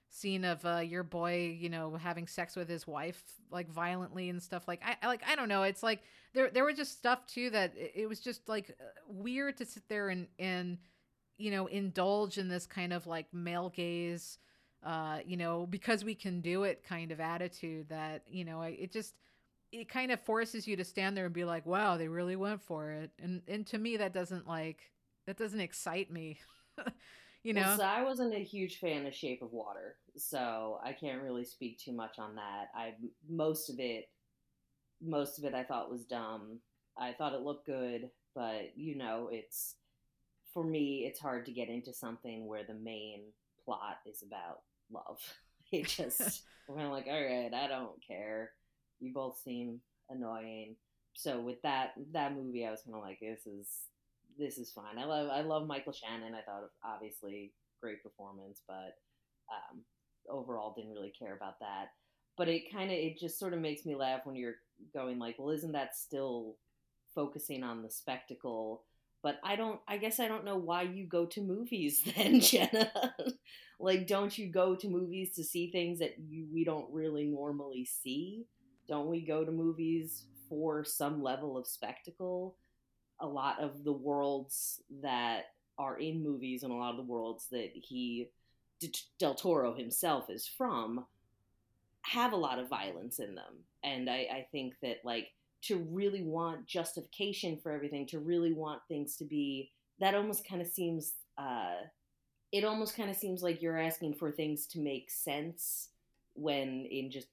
[0.09, 4.41] scene of uh, your boy, you know, having sex with his wife like violently and
[4.41, 5.63] stuff like I I- like I don't know.
[5.63, 6.01] It's like
[6.33, 9.65] there there was just stuff too that it, it was just like uh, weird to
[9.65, 10.77] sit there and and
[11.37, 14.37] you know indulge in this kind of like male gaze
[14.83, 18.91] uh you know because we can do it kind of attitude that you know it
[18.91, 19.15] just
[19.73, 22.61] it kind of forces you to stand there and be like wow they really went
[22.61, 24.91] for it and and to me that doesn't like
[25.27, 26.39] that doesn't excite me
[27.43, 30.93] you know Well, so I wasn't a huge fan of Shape of Water, so I
[30.93, 32.69] can't really speak too much on that.
[32.75, 32.93] I
[33.29, 34.09] most of it,
[35.01, 36.59] most of it, I thought was dumb.
[36.97, 39.75] I thought it looked good, but you know, it's
[40.53, 43.21] for me, it's hard to get into something where the main
[43.65, 45.19] plot is about love.
[45.71, 48.51] It just, I'm like, all right, I don't care.
[49.03, 50.75] You both seem annoying.
[51.13, 53.67] So with that that movie, I was kind of like, this is
[54.37, 54.97] this is fine.
[54.97, 56.33] I love I love Michael Shannon.
[56.33, 58.97] I thought obviously great performance, but
[59.51, 59.81] um,
[60.29, 61.89] overall didn't really care about that.
[62.37, 64.55] But it kind of it just sort of makes me laugh when you're
[64.93, 66.55] going like, well, isn't that still
[67.13, 68.83] focusing on the spectacle?
[69.21, 69.79] But I don't.
[69.87, 72.91] I guess I don't know why you go to movies then, Jenna.
[73.79, 77.85] like, don't you go to movies to see things that you we don't really normally
[77.85, 78.45] see?
[78.87, 82.55] Don't we go to movies for some level of spectacle?
[83.19, 85.45] a lot of the worlds that
[85.77, 88.29] are in movies and a lot of the worlds that he
[89.17, 91.05] Del Toro himself is from
[92.01, 93.63] have a lot of violence in them.
[93.81, 95.29] And I, I think that like
[95.63, 100.61] to really want justification for everything, to really want things to be that almost kind
[100.61, 101.75] of seems uh
[102.51, 105.89] it almost kind of seems like you're asking for things to make sense
[106.35, 107.27] when in just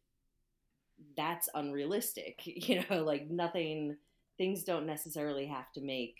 [1.16, 2.40] that's unrealistic.
[2.46, 3.96] You know, like nothing
[4.38, 6.16] things don't necessarily have to make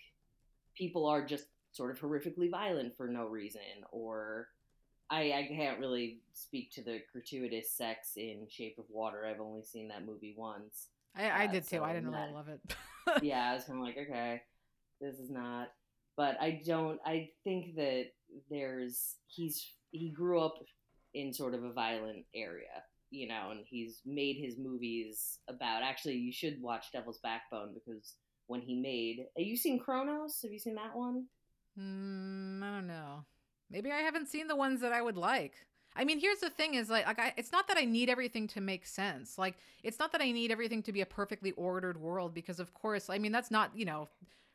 [0.77, 3.61] people are just sort of horrifically violent for no reason
[3.93, 4.49] or
[5.09, 9.27] I, I can't really speak to the gratuitous sex in Shape of Water.
[9.27, 10.89] I've only seen that movie once.
[11.17, 12.61] I, I uh, did too I didn't really love it
[13.23, 14.43] yeah, I was kind of like, okay,
[15.01, 15.69] this is not.
[16.17, 17.01] But I don't.
[17.07, 18.07] I think that
[18.51, 20.59] there's he's he grew up
[21.15, 25.83] in sort of a violent area, you know, and he's made his movies about.
[25.83, 28.15] Actually, you should watch Devil's Backbone because
[28.47, 30.41] when he made, have you seen Cronos?
[30.43, 31.27] Have you seen that one?
[31.79, 33.25] Mm, I don't know.
[33.71, 35.55] Maybe I haven't seen the ones that I would like.
[35.95, 38.47] I mean, here's the thing: is like, like I, it's not that I need everything
[38.49, 39.39] to make sense.
[39.39, 42.75] Like, it's not that I need everything to be a perfectly ordered world, because of
[42.75, 44.09] course, I mean, that's not you know,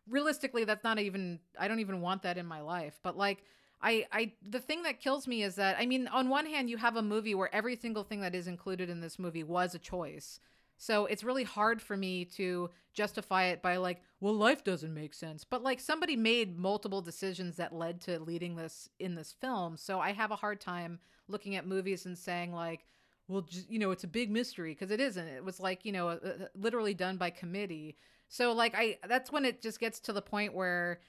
[0.09, 1.39] realistically, that's not even.
[1.59, 2.99] I don't even want that in my life.
[3.03, 3.43] But like,
[3.81, 6.77] I, I, the thing that kills me is that I mean, on one hand, you
[6.77, 9.79] have a movie where every single thing that is included in this movie was a
[9.79, 10.39] choice.
[10.77, 15.13] So it's really hard for me to justify it by like, well, life doesn't make
[15.13, 15.43] sense.
[15.43, 19.77] But like somebody made multiple decisions that led to leading this in this film.
[19.77, 22.85] So I have a hard time looking at movies and saying like,
[23.27, 25.27] well, just, you know, it's a big mystery because it isn't.
[25.27, 27.97] It was like, you know, uh, uh, literally done by committee.
[28.27, 30.99] So like I that's when it just gets to the point where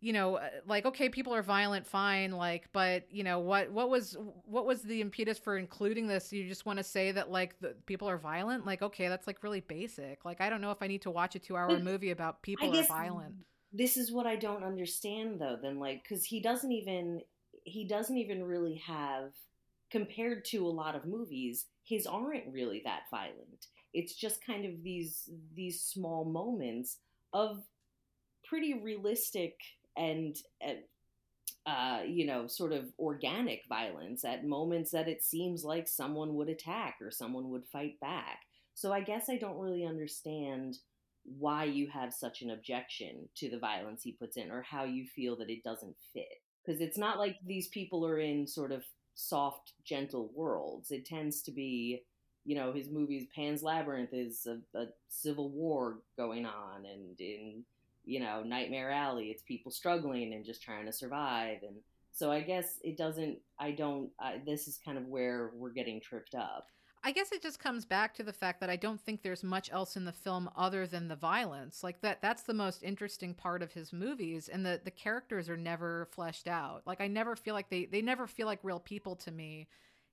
[0.00, 3.88] you know uh, like okay people are violent fine like but you know what what
[3.88, 7.58] was what was the impetus for including this you just want to say that like
[7.60, 10.82] the people are violent like okay that's like really basic like i don't know if
[10.82, 13.34] i need to watch a 2 hour movie about people are violent
[13.72, 15.58] This is what I don't understand though.
[15.60, 17.22] Then like, because he doesn't even
[17.64, 19.32] he doesn't even really have
[19.90, 21.66] compared to a lot of movies.
[21.82, 23.66] His aren't really that violent.
[23.92, 26.98] It's just kind of these these small moments
[27.32, 27.64] of
[28.44, 29.54] pretty realistic
[29.96, 30.36] and
[31.66, 36.48] uh, you know, sort of organic violence at moments that it seems like someone would
[36.50, 38.40] attack or someone would fight back.
[38.74, 40.76] So I guess I don't really understand
[41.38, 45.06] why you have such an objection to the violence he puts in or how you
[45.06, 46.42] feel that it doesn't fit.
[46.64, 50.90] Because it's not like these people are in sort of soft, gentle worlds.
[50.90, 52.02] It tends to be,
[52.44, 57.64] you know, his movies, Pan's Labyrinth is a, a civil war going on, and in,
[58.04, 61.58] you know, Nightmare Alley, it's people struggling and just trying to survive.
[61.62, 61.76] And
[62.12, 66.00] so I guess it doesn't, I don't, I, this is kind of where we're getting
[66.00, 66.68] tripped up.
[67.06, 69.70] I guess it just comes back to the fact that I don't think there's much
[69.70, 71.84] else in the film other than the violence.
[71.84, 75.56] Like that that's the most interesting part of his movies and the the characters are
[75.56, 76.80] never fleshed out.
[76.86, 79.68] Like I never feel like they they never feel like real people to me.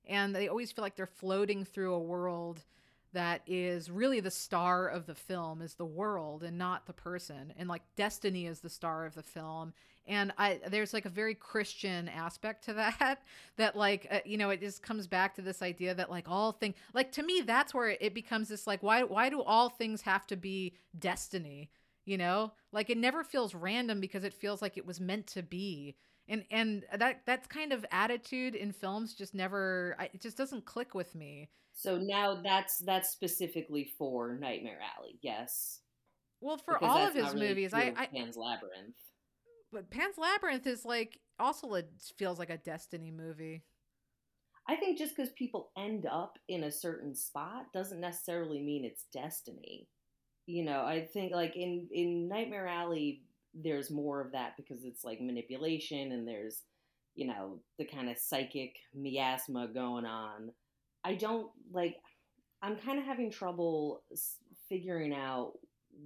[0.06, 2.62] And they always feel like they're floating through a world
[3.12, 7.52] that is really the star of the film is the world and not the person.
[7.58, 9.72] And like destiny is the star of the film.
[10.06, 13.22] And i there's like a very christian aspect to that
[13.56, 16.50] that like uh, you know it just comes back to this idea that like all
[16.50, 20.02] things like to me that's where it becomes this like why why do all things
[20.02, 21.70] have to be destiny?
[22.04, 22.52] You know?
[22.72, 25.94] Like it never feels random because it feels like it was meant to be
[26.28, 30.94] and and that that's kind of attitude in films just never it just doesn't click
[30.94, 35.80] with me so now that's that's specifically for Nightmare Alley, yes.
[36.40, 38.96] Well, for because all of his really movies, I, I Pan's Labyrinth.
[39.72, 41.82] But Pan's Labyrinth is like also a,
[42.18, 43.62] feels like a Destiny movie.
[44.68, 49.06] I think just because people end up in a certain spot doesn't necessarily mean it's
[49.12, 49.88] destiny.
[50.46, 53.22] You know, I think like in in Nightmare Alley,
[53.54, 56.62] there's more of that because it's like manipulation and there's
[57.14, 60.50] you know the kind of psychic miasma going on
[61.04, 61.96] I don't like.
[62.62, 64.02] I'm kind of having trouble
[64.68, 65.54] figuring out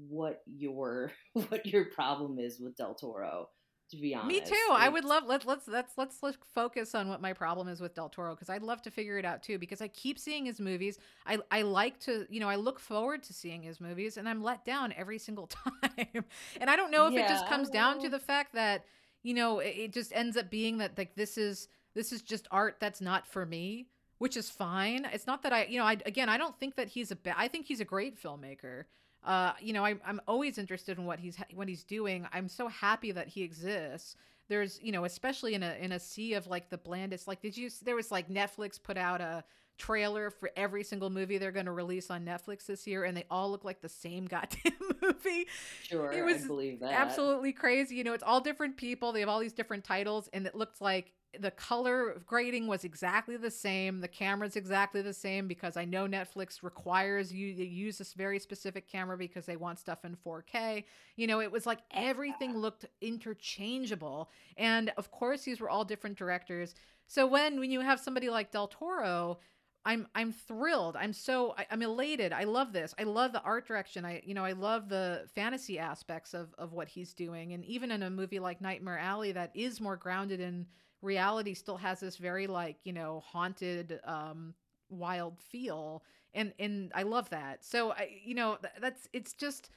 [0.09, 3.48] what your what your problem is with Del Toro.
[3.90, 4.68] To be honest, me too.
[4.72, 7.94] I would love let's let's let's let's let's focus on what my problem is with
[7.94, 10.59] Del Toro because I'd love to figure it out too because I keep seeing his
[10.61, 10.99] movies.
[11.25, 14.42] I I like to you know I look forward to seeing his movies and I'm
[14.42, 15.46] let down every single
[15.87, 16.25] time.
[16.61, 18.85] and I don't know if yeah, it just comes down to the fact that
[19.22, 22.49] you know it, it just ends up being that like this is this is just
[22.51, 23.87] art that's not for me
[24.18, 25.07] which is fine.
[25.12, 27.35] It's not that I, you know, I again, I don't think that he's a bad.
[27.38, 28.85] I think he's a great filmmaker.
[29.26, 32.26] Uh, you know, I, I'm always interested in what he's what he's doing.
[32.32, 34.14] I'm so happy that he exists.
[34.48, 37.26] There's, you know, especially in a in a sea of like the blandest.
[37.26, 37.68] Like, did you?
[37.82, 39.42] There was like Netflix put out a
[39.78, 43.24] trailer for every single movie they're going to release on Netflix this year, and they
[43.28, 45.48] all look like the same goddamn movie.
[45.82, 46.92] Sure, it was I believe that.
[46.92, 47.96] Absolutely crazy.
[47.96, 49.10] You know, it's all different people.
[49.10, 53.37] They have all these different titles, and it looked like the color grading was exactly
[53.37, 54.01] the same.
[54.01, 58.38] The camera's exactly the same because I know Netflix requires you to use this very
[58.38, 60.85] specific camera because they want stuff in 4K.
[61.16, 64.31] You know, it was like everything looked interchangeable.
[64.57, 66.75] And of course, these were all different directors.
[67.07, 69.38] So when when you have somebody like Del Toro,
[69.87, 70.96] I'm I'm thrilled.
[70.96, 72.33] I'm so I, am elated.
[72.33, 72.92] I love this.
[72.99, 74.05] I love the art direction.
[74.05, 77.53] I you know I love the fantasy aspects of of what he's doing.
[77.53, 80.66] And even in a movie like Nightmare Alley that is more grounded in
[81.02, 84.54] reality still has this very like you know haunted um
[84.88, 86.02] wild feel
[86.35, 89.70] and and i love that so i you know that's it's just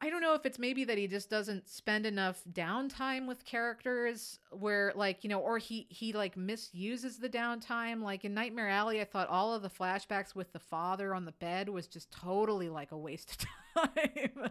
[0.00, 4.38] I don't know if it's maybe that he just doesn't spend enough downtime with characters
[4.50, 8.02] where like, you know, or he he like misuses the downtime.
[8.02, 11.32] Like in Nightmare Alley, I thought all of the flashbacks with the father on the
[11.32, 14.50] bed was just totally like a waste of time.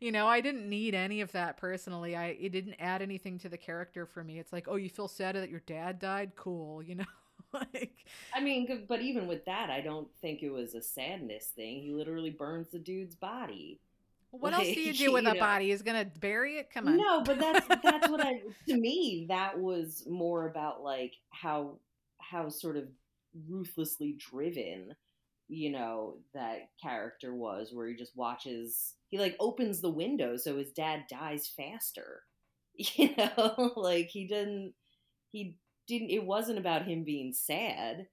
[0.00, 2.16] You know, I didn't need any of that personally.
[2.16, 4.38] I it didn't add anything to the character for me.
[4.38, 6.32] It's like, "Oh, you feel sad that your dad died?
[6.36, 7.04] Cool." You know?
[7.52, 11.82] like I mean, but even with that, I don't think it was a sadness thing.
[11.82, 13.80] He literally burns the dude's body.
[14.30, 15.70] What like, else do you do with you a know, body?
[15.70, 16.70] Is gonna bury it?
[16.72, 16.96] Come on.
[16.96, 18.42] No, but that's that's what I.
[18.68, 21.78] To me, that was more about like how
[22.18, 22.84] how sort of
[23.48, 24.94] ruthlessly driven,
[25.50, 28.94] you know, that character was, where he just watches.
[29.08, 32.22] He like opens the window so his dad dies faster.
[32.96, 34.72] You know, like he didn't.
[35.32, 36.08] He didn't.
[36.10, 38.06] It wasn't about him being sad.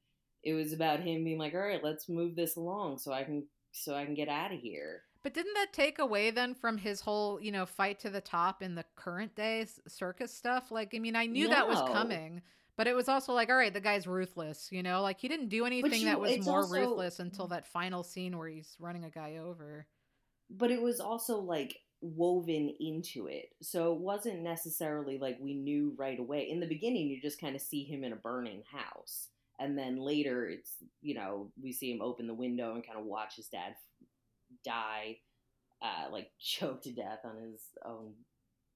[0.44, 3.48] It was about him being like, all right, let's move this along so I can
[3.72, 5.04] so I can get out of here.
[5.24, 8.62] But didn't that take away then from his whole, you know, fight to the top
[8.62, 10.72] in the current day circus stuff?
[10.72, 11.54] Like, I mean, I knew no.
[11.54, 12.42] that was coming,
[12.78, 15.50] but it was also like, all right, the guy's ruthless, you know, like he didn't
[15.50, 19.04] do anything you, that was more also, ruthless until that final scene where he's running
[19.04, 19.88] a guy over.
[20.50, 23.50] But it was also like woven into it.
[23.64, 26.50] So it wasn't necessarily like we knew right away.
[26.50, 29.30] In the beginning, you just kind of see him in a burning house.
[29.60, 33.06] And then later, it's, you know, we see him open the window and kind of
[33.06, 33.74] watch his dad
[34.64, 35.18] die,
[35.82, 38.14] uh, like choke to death on his own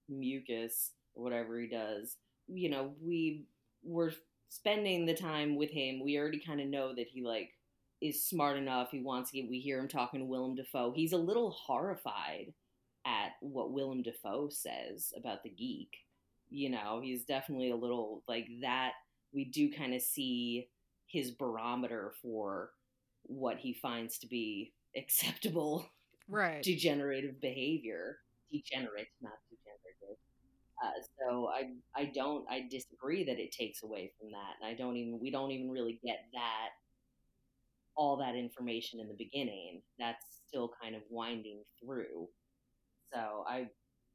[0.09, 2.17] mucus or whatever he does.
[2.47, 3.45] you know, we
[3.83, 4.13] were
[4.49, 6.01] spending the time with him.
[6.03, 7.51] We already kind of know that he like
[8.01, 8.89] is smart enough.
[8.91, 9.49] He wants to get.
[9.49, 10.93] We hear him talking to Willem Dafoe.
[10.95, 12.53] He's a little horrified
[13.05, 15.95] at what Willem Dafoe says about the geek.
[16.49, 18.91] You know, he's definitely a little like that.
[19.33, 20.69] We do kind of see
[21.07, 22.71] his barometer for
[23.23, 25.85] what he finds to be acceptable
[26.27, 26.63] Right.
[26.63, 28.17] degenerative behavior.
[28.51, 29.33] Degenerate, not.
[30.83, 34.75] Uh, so I I don't I disagree that it takes away from that, and I
[34.75, 36.69] don't even we don't even really get that
[37.95, 39.81] all that information in the beginning.
[39.99, 42.27] That's still kind of winding through.
[43.13, 43.67] So I,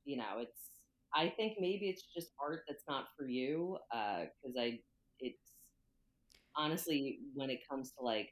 [0.04, 0.70] you know, it's
[1.14, 4.80] I think maybe it's just art that's not for you because I
[5.20, 5.52] it's
[6.56, 8.30] honestly when it comes to like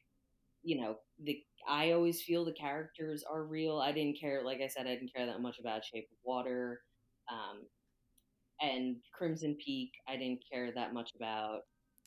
[0.62, 3.78] you know the I always feel the characters are real.
[3.80, 6.80] I didn't care, like I said, I didn't care that much about Shape of Water,
[7.32, 7.62] um,
[8.60, 9.92] and Crimson Peak.
[10.08, 11.60] I didn't care that much about.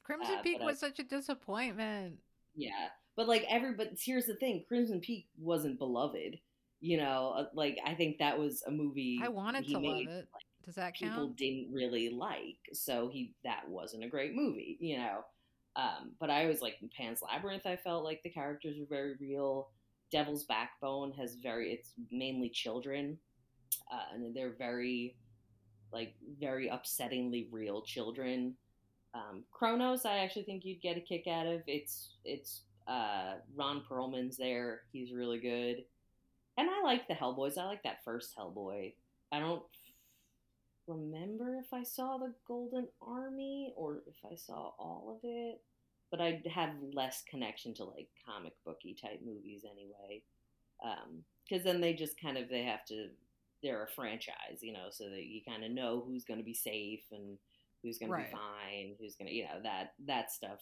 [0.03, 2.17] Crimson uh, Peak but I- was such a disappointment.
[2.55, 6.39] Yeah, but like every, but here's the thing: Crimson Peak wasn't beloved.
[6.79, 10.07] You know, uh, like I think that was a movie I wanted to love made,
[10.07, 10.27] it.
[10.65, 11.13] Does that count?
[11.13, 12.57] people didn't really like.
[12.73, 15.19] So he that wasn't a great movie, you know.
[15.75, 17.65] Um, but I was like Pan's Labyrinth.
[17.65, 19.69] I felt like the characters were very real.
[20.11, 23.17] Devil's Backbone has very it's mainly children,
[23.91, 25.15] uh, and they're very
[25.91, 28.55] like very upsettingly real children.
[29.13, 31.61] Um, Cronos, I actually think you'd get a kick out of.
[31.67, 34.81] It's it's uh, Ron Perlman's there.
[34.91, 35.83] He's really good,
[36.57, 37.57] and I like the Hellboys.
[37.57, 38.93] I like that first Hellboy.
[39.31, 39.63] I don't
[40.87, 45.61] remember if I saw the Golden Army or if I saw all of it,
[46.11, 50.23] but I have less connection to like comic booky type movies anyway.
[51.47, 53.09] Because then they just kind of they have to
[53.63, 56.53] they're a franchise, you know, so that you kind of know who's going to be
[56.53, 57.37] safe and
[57.83, 58.11] who's going Right.
[58.11, 60.59] to be fine, who's going to you know that that stuff.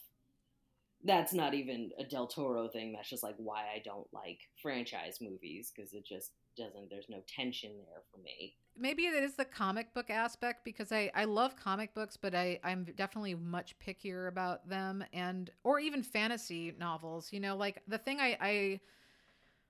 [1.03, 2.91] That's not even a Del Toro thing.
[2.93, 6.89] That's just like why I don't like franchise movies because it just doesn't.
[6.89, 8.55] There's no tension there for me.
[8.77, 12.59] maybe it is the comic book aspect because I, I love comic books, but I,
[12.63, 17.31] I'm definitely much pickier about them and or even fantasy novels.
[17.31, 18.79] You know, like the thing I I,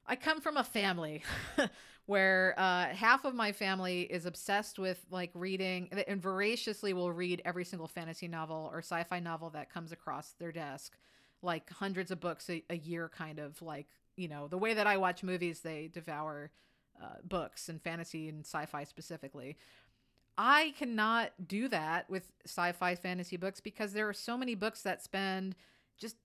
[0.08, 1.24] I come from a family
[2.06, 7.42] where uh, half of my family is obsessed with like reading and voraciously will read
[7.44, 10.98] every single fantasy novel or sci-fi novel that comes across their desk,
[11.42, 14.88] like hundreds of books a, a year, kind of like you know the way that
[14.88, 16.52] I watch movies, they devour
[17.02, 19.58] uh, books and fantasy and sci-fi specifically.
[20.38, 25.02] I cannot do that with sci-fi fantasy books because there are so many books that
[25.02, 25.56] spend
[25.98, 26.18] just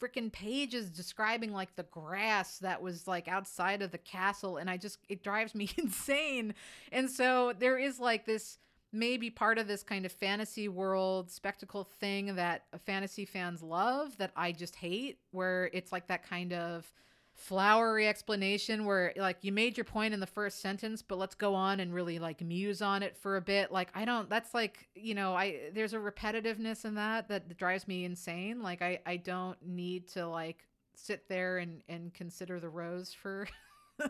[0.00, 4.76] freaking pages describing like the grass that was like outside of the castle and I
[4.76, 6.54] just it drives me insane.
[6.90, 8.58] And so there is like this
[8.92, 14.30] maybe part of this kind of fantasy world spectacle thing that fantasy fans love that
[14.36, 16.92] I just hate where it's like that kind of
[17.42, 21.56] flowery explanation where like you made your point in the first sentence but let's go
[21.56, 24.86] on and really like muse on it for a bit like i don't that's like
[24.94, 29.16] you know i there's a repetitiveness in that that drives me insane like i i
[29.16, 33.48] don't need to like sit there and and consider the rose for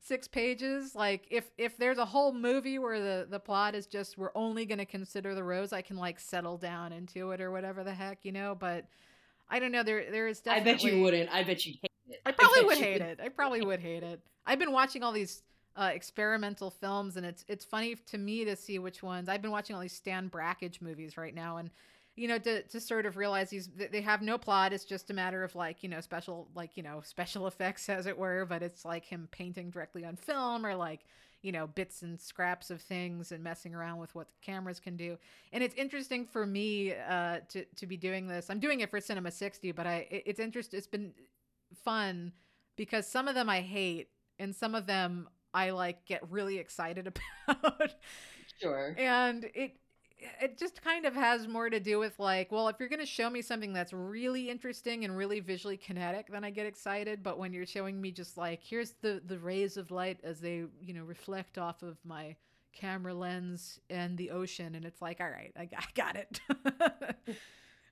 [0.00, 4.18] six pages like if if there's a whole movie where the the plot is just
[4.18, 7.50] we're only going to consider the rose i can like settle down into it or
[7.50, 8.84] whatever the heck you know but
[9.48, 11.30] i don't know there there is definitely I bet you wouldn't.
[11.30, 11.89] I bet you'd hate it.
[12.26, 13.20] I probably would hate it.
[13.22, 14.20] I probably would hate it.
[14.46, 15.42] I've been watching all these
[15.76, 19.28] uh, experimental films, and it's it's funny to me to see which ones.
[19.28, 21.70] I've been watching all these Stan Brakhage movies right now, and
[22.16, 24.72] you know to to sort of realize these they have no plot.
[24.72, 28.06] It's just a matter of like you know special like you know special effects as
[28.06, 31.00] it were, but it's like him painting directly on film or like
[31.42, 34.96] you know bits and scraps of things and messing around with what the cameras can
[34.96, 35.16] do.
[35.52, 38.50] And it's interesting for me uh, to to be doing this.
[38.50, 40.74] I'm doing it for Cinema 60, but I it- it's interest.
[40.74, 41.12] It's been
[41.74, 42.32] fun
[42.76, 44.08] because some of them I hate
[44.38, 47.06] and some of them I like get really excited
[47.48, 47.92] about.
[48.60, 48.94] Sure.
[48.98, 49.76] and it
[50.40, 53.06] it just kind of has more to do with like, well, if you're going to
[53.06, 57.38] show me something that's really interesting and really visually kinetic, then I get excited, but
[57.38, 60.94] when you're showing me just like here's the the rays of light as they, you
[60.94, 62.36] know, reflect off of my
[62.72, 66.40] camera lens and the ocean and it's like, all right, I, I got it.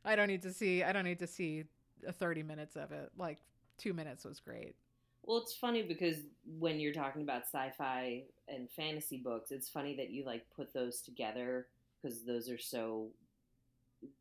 [0.04, 1.64] I don't need to see I don't need to see
[2.06, 3.10] uh, 30 minutes of it.
[3.16, 3.38] Like
[3.78, 4.76] 2 minutes was great.
[5.22, 6.16] Well, it's funny because
[6.58, 11.02] when you're talking about sci-fi and fantasy books, it's funny that you like put those
[11.02, 11.66] together
[12.02, 13.10] because those are so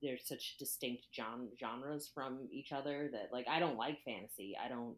[0.01, 4.55] they're such distinct gen- genres from each other that like I don't like fantasy.
[4.63, 4.95] I don't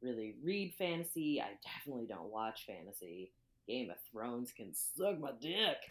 [0.00, 1.40] really read fantasy.
[1.40, 3.32] I definitely don't watch fantasy.
[3.66, 5.78] Game of Thrones can suck my dick.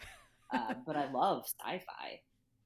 [0.52, 2.20] Uh, but I love sci-fi.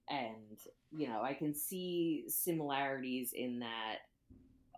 [0.09, 0.59] and
[0.91, 3.99] you know, I can see similarities in that.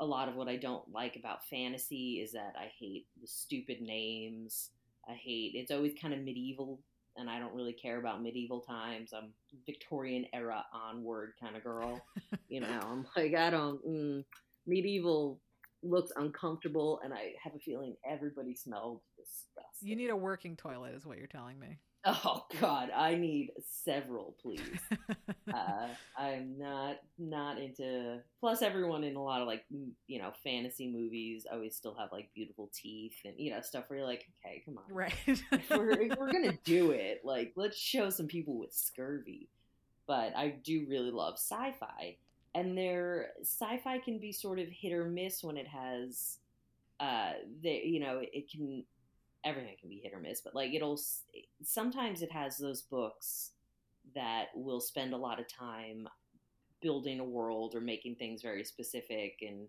[0.00, 3.80] A lot of what I don't like about fantasy is that I hate the stupid
[3.80, 4.70] names.
[5.08, 6.80] I hate it's always kind of medieval,
[7.16, 9.12] and I don't really care about medieval times.
[9.12, 9.30] I'm
[9.66, 12.00] Victorian era onward kind of girl.
[12.48, 14.24] you know, I'm like I don't mm,
[14.66, 15.40] medieval
[15.82, 19.88] looks uncomfortable, and I have a feeling everybody smelled disgusting.
[19.88, 21.78] You need a working toilet, is what you're telling me.
[22.04, 23.50] Oh God, I need
[23.84, 24.78] several, please.
[25.52, 28.20] uh, I'm not not into.
[28.40, 32.10] Plus, everyone in a lot of like m- you know fantasy movies always still have
[32.12, 35.14] like beautiful teeth and you know stuff where you're like, okay, come on, right.
[35.26, 39.48] if we're if we're gonna do it, like let's show some people with scurvy.
[40.06, 42.16] But I do really love sci-fi,
[42.54, 46.38] and their sci-fi can be sort of hit or miss when it has,
[47.00, 47.32] uh,
[47.62, 48.84] they you know it can
[49.44, 50.98] everything can be hit or miss, but like it'll
[51.62, 53.52] sometimes it has those books
[54.14, 56.08] that will spend a lot of time
[56.80, 59.68] building a world or making things very specific and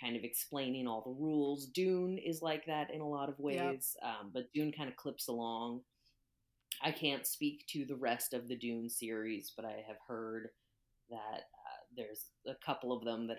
[0.00, 1.66] kind of explaining all the rules.
[1.66, 3.78] Dune is like that in a lot of Yep.
[3.78, 5.80] ways, um, but Dune kind of clips along.
[6.82, 10.48] I can't speak to the rest of the Dune series, but I have heard
[11.10, 13.38] that uh, there's a couple of them that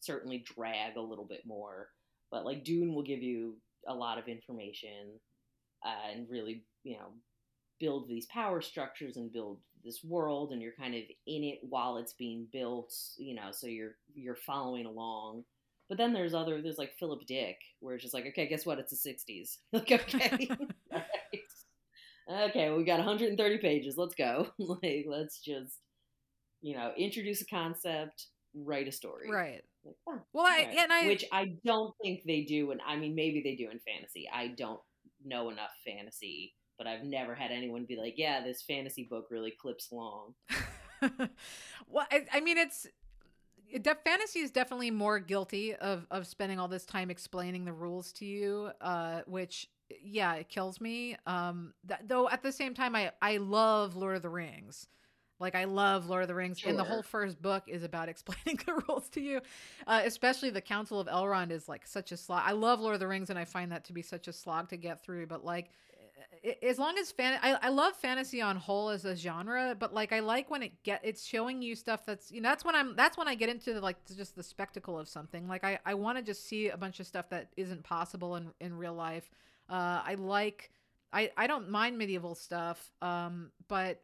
[0.00, 1.88] certainly drag a little bit more.
[2.30, 3.56] But like Dune will give you
[3.88, 5.18] a lot of information
[5.84, 7.12] uh, and really, you know,
[7.78, 11.96] build these power structures and build this world, and you're kind of in it while
[11.98, 12.92] it's being built.
[13.18, 15.44] You know, so you're you're following along.
[15.88, 18.78] But then there's other there's like Philip Dick, where it's just like, okay, guess what?
[18.78, 19.58] It's the '60s.
[19.72, 20.48] like, okay,
[20.90, 21.02] right.
[22.30, 23.96] okay, we got 130 pages.
[23.96, 24.48] Let's go.
[24.58, 25.78] like, let's just,
[26.60, 28.26] you know, introduce a concept,
[28.56, 29.30] write a story.
[29.30, 29.62] right.
[29.84, 30.76] Like, oh, Well, I Right.
[30.78, 33.78] and I which I don't think they do, and I mean maybe they do in
[33.80, 34.28] fantasy.
[34.32, 34.80] I don't
[35.24, 39.52] know enough fantasy, but I've never had anyone be like, "Yeah, this fantasy book really
[39.60, 40.34] clips long."
[41.86, 42.86] well, I, I mean, it's
[43.68, 47.72] it de- fantasy is definitely more guilty of of spending all this time explaining the
[47.72, 49.68] rules to you, uh, which
[50.02, 51.16] yeah, it kills me.
[51.26, 54.88] Um, th- though at the same time, I I love Lord of the Rings.
[55.38, 58.60] Like I love Lord of the Rings, and the whole first book is about explaining
[58.66, 59.40] the rules to you.
[59.86, 62.42] Uh, especially the Council of Elrond is like such a slog.
[62.44, 64.68] I love Lord of the Rings, and I find that to be such a slog
[64.70, 65.26] to get through.
[65.26, 65.70] But like,
[66.44, 69.92] i- as long as fan, I, I love fantasy on whole as a genre, but
[69.92, 72.74] like I like when it get it's showing you stuff that's you know that's when
[72.74, 75.48] I'm that's when I get into the, like just the spectacle of something.
[75.48, 78.50] Like I I want to just see a bunch of stuff that isn't possible in
[78.60, 79.28] in real life.
[79.68, 80.70] Uh, I like
[81.12, 84.02] I I don't mind medieval stuff, um, but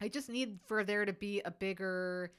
[0.00, 2.32] I just need for there to be a bigger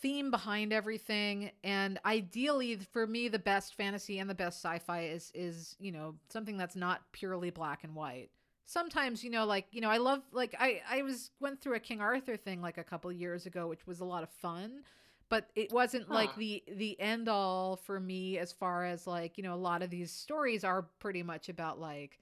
[0.00, 1.50] theme behind everything.
[1.62, 6.16] And ideally for me the best fantasy and the best sci-fi is is you know
[6.28, 8.30] something that's not purely black and white.
[8.66, 11.80] Sometimes you know like you know i love like i i was went through a
[11.80, 14.80] king arthur thing like a couple years ago which was a lot of fun
[15.28, 19.44] but it wasn't like the the end all for me as far as like you
[19.44, 22.18] know a lot of these stories are pretty much about like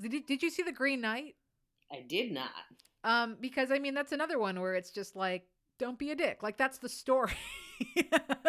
[0.00, 1.36] did, did you see the green knight?
[1.90, 2.50] I did not.
[3.04, 5.46] Um, because I mean that's another one where it's just like,
[5.78, 6.42] don't be a dick.
[6.42, 7.32] Like that's the story.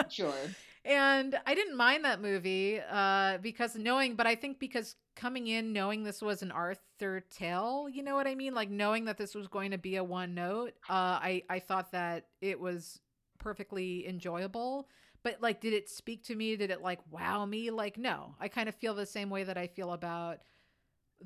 [0.09, 0.33] Sure.
[0.85, 5.73] and I didn't mind that movie uh, because knowing, but I think because coming in
[5.73, 8.53] knowing this was an Arthur tale, you know what I mean?
[8.53, 11.91] Like knowing that this was going to be a one note, uh, I I thought
[11.93, 12.99] that it was
[13.39, 14.87] perfectly enjoyable.
[15.23, 16.55] But like, did it speak to me?
[16.55, 17.71] Did it like wow me?
[17.71, 18.35] Like, no.
[18.39, 20.39] I kind of feel the same way that I feel about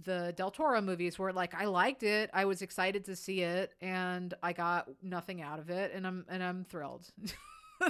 [0.04, 3.74] the Del Toro movies where like I liked it, I was excited to see it
[3.82, 7.08] and I got nothing out of it and I'm and I'm thrilled.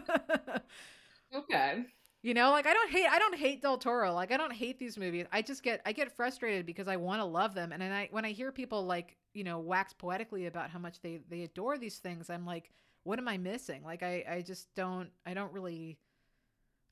[1.36, 1.84] Okay.
[2.24, 4.14] you know, like I don't hate I don't hate Del Toro.
[4.14, 5.26] Like I don't hate these movies.
[5.32, 8.08] I just get I get frustrated because I want to love them and then I
[8.12, 11.78] when I hear people like, you know, wax poetically about how much they they adore
[11.78, 12.72] these things, I'm like,
[13.04, 13.84] what am I missing?
[13.84, 15.98] Like I I just don't I don't really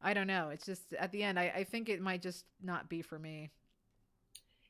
[0.02, 0.50] I don't know.
[0.50, 3.52] It's just at the end I I think it might just not be for me.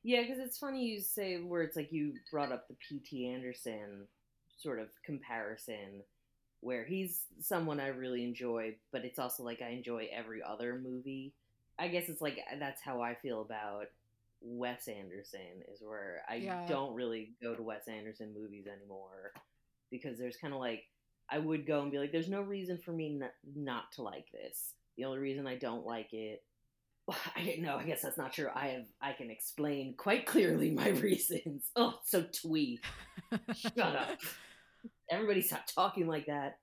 [0.06, 3.28] Yeah, because it's funny you say where it's like you brought up the P.T.
[3.28, 4.08] Anderson
[4.56, 6.04] sort of comparison,
[6.62, 11.34] where he's someone I really enjoy, but it's also like I enjoy every other movie.
[11.80, 13.88] I guess it's like uh, that's how I feel about
[14.42, 16.68] Wes Anderson, is where I Yeah.
[16.68, 19.34] don't really go to Wes Anderson movies anymore
[19.90, 20.84] because there's kind of like
[21.32, 24.32] I would go and be like, there's no reason for me not, not to like
[24.32, 24.74] this.
[24.98, 26.44] The only reason I don't like it
[27.08, 27.78] well, I didn't know.
[27.78, 28.50] I guess that's not true.
[28.54, 28.86] I have.
[29.02, 31.70] I can explain quite clearly my reasons.
[31.76, 32.80] Oh, so twee.
[33.56, 34.20] Shut up.
[35.10, 36.58] Everybody stop talking like that.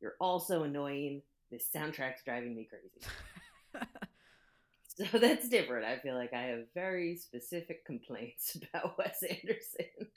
[0.00, 1.22] You're all so annoying.
[1.50, 3.00] This soundtrack's driving me crazy.
[4.96, 5.84] So that's different.
[5.84, 10.08] I feel like I have very specific complaints about Wes Anderson.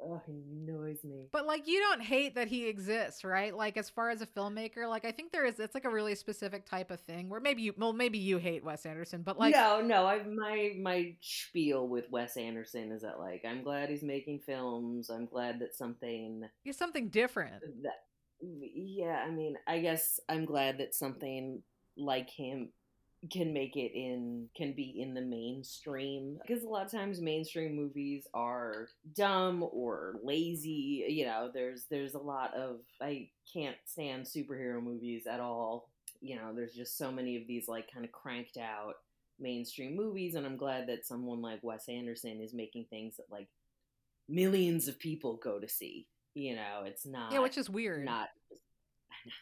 [0.00, 1.26] Oh, he annoys me.
[1.32, 3.54] But like you don't hate that he exists, right?
[3.54, 6.14] Like as far as a filmmaker, like I think there is it's like a really
[6.14, 9.54] specific type of thing where maybe you well maybe you hate Wes Anderson, but like
[9.54, 10.06] no, no.
[10.06, 15.10] I my my spiel with Wes Anderson is that like I'm glad he's making films.
[15.10, 17.60] I'm glad that something he's something different.
[17.82, 18.04] that
[18.40, 19.24] yeah.
[19.26, 21.62] I mean, I guess I'm glad that something
[21.96, 22.70] like him
[23.32, 27.74] can make it in can be in the mainstream because a lot of times mainstream
[27.74, 34.24] movies are dumb or lazy you know there's there's a lot of i can't stand
[34.24, 35.88] superhero movies at all
[36.20, 38.94] you know there's just so many of these like kind of cranked out
[39.40, 43.48] mainstream movies and i'm glad that someone like wes anderson is making things that like
[44.28, 48.04] millions of people go to see you know it's not Yeah, which is weird.
[48.04, 48.28] not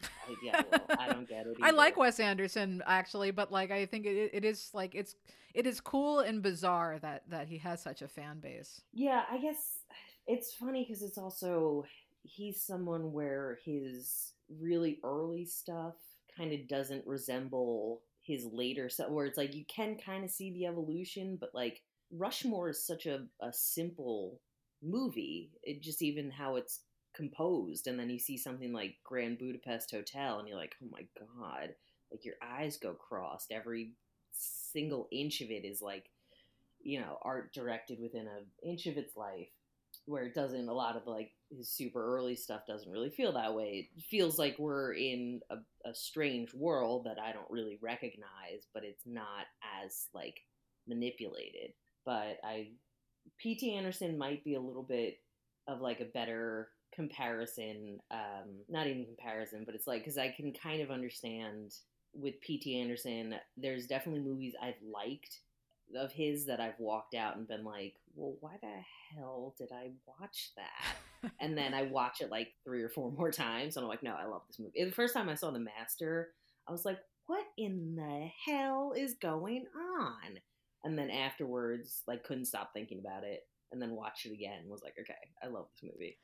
[0.03, 1.57] I, yeah, well, I don't get it.
[1.61, 1.97] I like.
[1.97, 5.15] Wes Anderson actually, but like I think it, it is like it's
[5.53, 8.81] it is cool and bizarre that that he has such a fan base.
[8.93, 9.79] Yeah, I guess
[10.27, 11.85] it's funny because it's also
[12.23, 15.95] he's someone where his really early stuff
[16.35, 20.51] kind of doesn't resemble his later stuff, where it's like you can kind of see
[20.51, 21.81] the evolution, but like
[22.11, 24.39] Rushmore is such a, a simple
[24.83, 25.51] movie.
[25.63, 26.81] It just even how it's
[27.17, 31.05] composed, and then you see something like Grand Budapest Hotel, and you're like, oh my
[31.19, 31.73] god,
[32.11, 33.51] like your eyes go crossed.
[33.51, 33.93] Every
[34.31, 36.05] single inch of it is like,
[36.81, 39.49] you know, art directed within an inch of its life.
[40.05, 43.55] Where it doesn't, a lot of like his super early stuff doesn't really feel that
[43.55, 43.89] way.
[43.97, 45.55] It feels like we're in a,
[45.89, 49.47] a strange world that I don't really recognize, but it's not
[49.83, 50.35] as like
[50.87, 51.73] manipulated.
[52.05, 52.69] But I,
[53.37, 53.75] P.T.
[53.75, 55.19] Anderson might be a little bit
[55.67, 60.51] of like a better comparison um not even comparison but it's like because i can
[60.51, 61.75] kind of understand
[62.13, 65.41] with pt anderson there's definitely movies i've liked
[65.95, 69.91] of his that i've walked out and been like well why the hell did i
[70.19, 70.95] watch that?
[71.39, 74.15] And then i watch it like three or four more times and i'm like no
[74.15, 74.83] i love this movie.
[74.83, 76.29] The first time i saw the master
[76.67, 79.65] i was like what in the hell is going
[79.99, 80.39] on?
[80.83, 83.41] And then afterwards like couldn't stop thinking about it
[83.71, 86.17] and then watched it again and was like okay i love this movie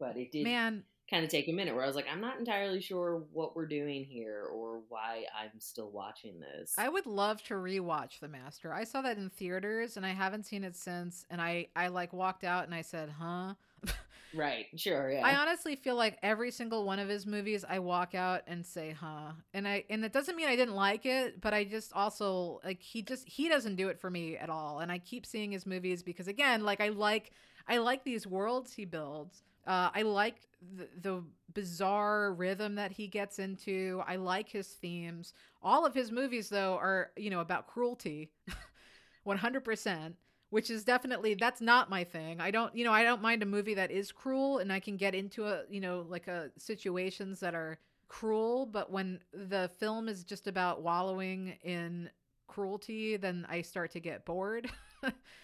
[0.00, 2.38] but it did Man, kind of take a minute where I was like, I'm not
[2.38, 6.74] entirely sure what we're doing here or why I'm still watching this.
[6.78, 8.72] I would love to rewatch The Master.
[8.72, 12.12] I saw that in theaters and I haven't seen it since and I I like
[12.12, 13.54] walked out and I said, "Huh?"
[14.34, 15.26] right, sure, yeah.
[15.26, 18.92] I honestly feel like every single one of his movies I walk out and say,
[18.92, 22.60] "Huh." And I and it doesn't mean I didn't like it, but I just also
[22.64, 24.78] like he just he doesn't do it for me at all.
[24.78, 27.32] And I keep seeing his movies because again, like I like
[27.66, 29.42] I like these worlds he builds.
[29.66, 30.36] Uh, I like
[30.76, 34.02] the, the bizarre rhythm that he gets into.
[34.06, 35.32] I like his themes.
[35.62, 38.30] All of his movies, though, are you know about cruelty,
[39.24, 40.16] one hundred percent.
[40.50, 42.40] Which is definitely that's not my thing.
[42.40, 44.96] I don't you know I don't mind a movie that is cruel and I can
[44.96, 48.66] get into a you know like a situations that are cruel.
[48.66, 52.10] But when the film is just about wallowing in
[52.48, 54.68] cruelty, then I start to get bored.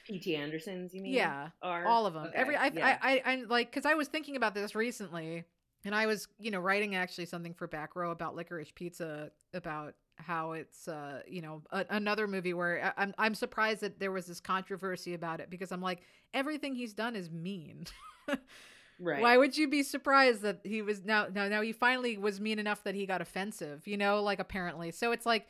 [0.06, 0.36] P.T.
[0.36, 1.12] Anderson's, you mean?
[1.12, 1.84] Yeah, Are?
[1.86, 2.26] all of them.
[2.26, 2.98] Okay, Every I, yeah.
[3.02, 5.44] I, I, I like because I was thinking about this recently,
[5.84, 9.94] and I was you know writing actually something for Back Row about Licorice Pizza about
[10.18, 14.12] how it's uh you know a, another movie where I, I'm I'm surprised that there
[14.12, 16.00] was this controversy about it because I'm like
[16.32, 17.86] everything he's done is mean.
[19.00, 19.20] right.
[19.20, 22.58] Why would you be surprised that he was now now now he finally was mean
[22.58, 24.90] enough that he got offensive, you know, like apparently.
[24.90, 25.46] So it's like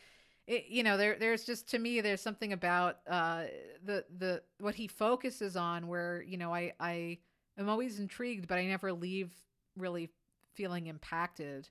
[0.47, 3.45] it, you know, there there's just to me there's something about uh
[3.85, 7.19] the the what he focuses on where, you know, I I
[7.59, 9.33] am always intrigued but I never leave
[9.77, 10.11] really
[10.55, 11.69] feeling impacted.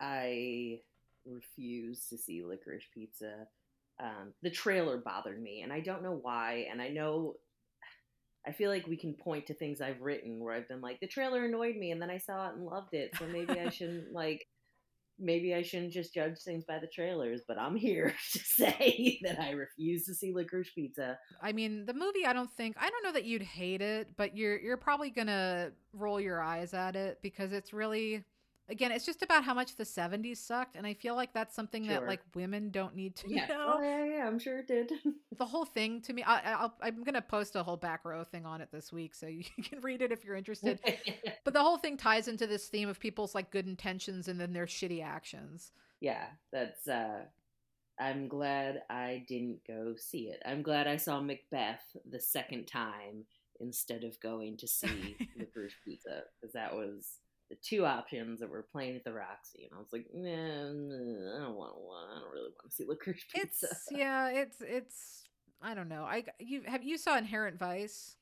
[0.00, 0.80] I
[1.24, 3.46] refuse to see Licorice Pizza.
[3.98, 6.66] Um, the trailer bothered me, and I don't know why.
[6.70, 7.36] And I know,
[8.46, 11.06] I feel like we can point to things I've written where I've been like, the
[11.06, 13.10] trailer annoyed me, and then I saw it and loved it.
[13.18, 14.46] So maybe I shouldn't like,
[15.18, 17.40] maybe I shouldn't just judge things by the trailers.
[17.46, 21.18] But I'm here to say that I refuse to see Licorice Pizza.
[21.42, 24.36] I mean, the movie I don't think I don't know that you'd hate it, but
[24.36, 28.24] you're you're probably going to roll your eyes at it because it's really
[28.68, 31.86] again, it's just about how much the 70s sucked and I feel like that's something
[31.88, 33.46] that like women don't need to Yeah.
[33.48, 33.74] know.
[33.78, 34.26] Oh yeah, yeah.
[34.26, 34.92] I'm sure it did.
[35.38, 38.46] the whole thing to me I, I'll, i'm gonna post a whole back row thing
[38.46, 40.80] on it this week so you can read it if you're interested
[41.44, 44.52] but the whole thing ties into this theme of people's like good intentions and then
[44.52, 47.24] their shitty actions yeah, that's uh
[47.98, 50.42] I'm glad I didn't go see it.
[50.44, 53.24] I'm glad I saw Macbeth the second time
[53.60, 58.66] instead of going to see Licorice Pizza because that was the two options that were
[58.72, 62.04] playing at the Roxy, and I was like, nah, nah, I don't want one.
[62.14, 63.68] I don't really want to see Licorice pizza.
[63.70, 65.24] It's yeah, it's it's
[65.62, 66.02] I don't know.
[66.02, 68.16] I you have you saw Inherent Vice?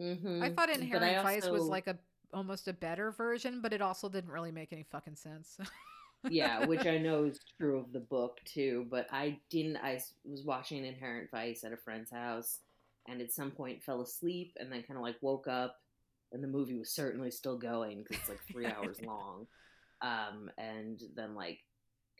[0.00, 0.42] Mhm.
[0.42, 1.98] I thought Inherent Vice was like a
[2.32, 5.58] almost a better version, but it also didn't really make any fucking sense.
[6.30, 8.86] yeah, which I know is true of the book too.
[8.90, 9.76] But I didn't.
[9.78, 12.60] I was watching Inherent Vice at a friend's house,
[13.08, 15.81] and at some point fell asleep, and then kind of like woke up,
[16.32, 19.46] and the movie was certainly still going because it's like three hours long.
[20.02, 21.60] Um, and then like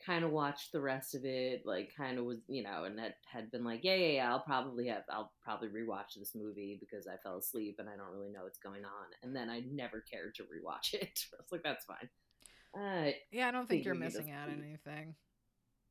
[0.05, 3.15] kind of watched the rest of it, like kind of was you know, and that
[3.31, 7.07] had been like, yeah, yeah, yeah, I'll probably have, I'll probably rewatch this movie because
[7.07, 10.01] I fell asleep and I don't really know what's going on, and then I never
[10.01, 11.19] cared to rewatch it.
[11.33, 12.09] I was like, that's fine.
[12.75, 15.15] Uh, yeah, I don't think you're missing out on anything.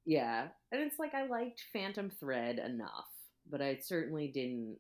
[0.05, 3.09] yeah, and it's like I liked Phantom Thread enough,
[3.49, 4.79] but I certainly didn't.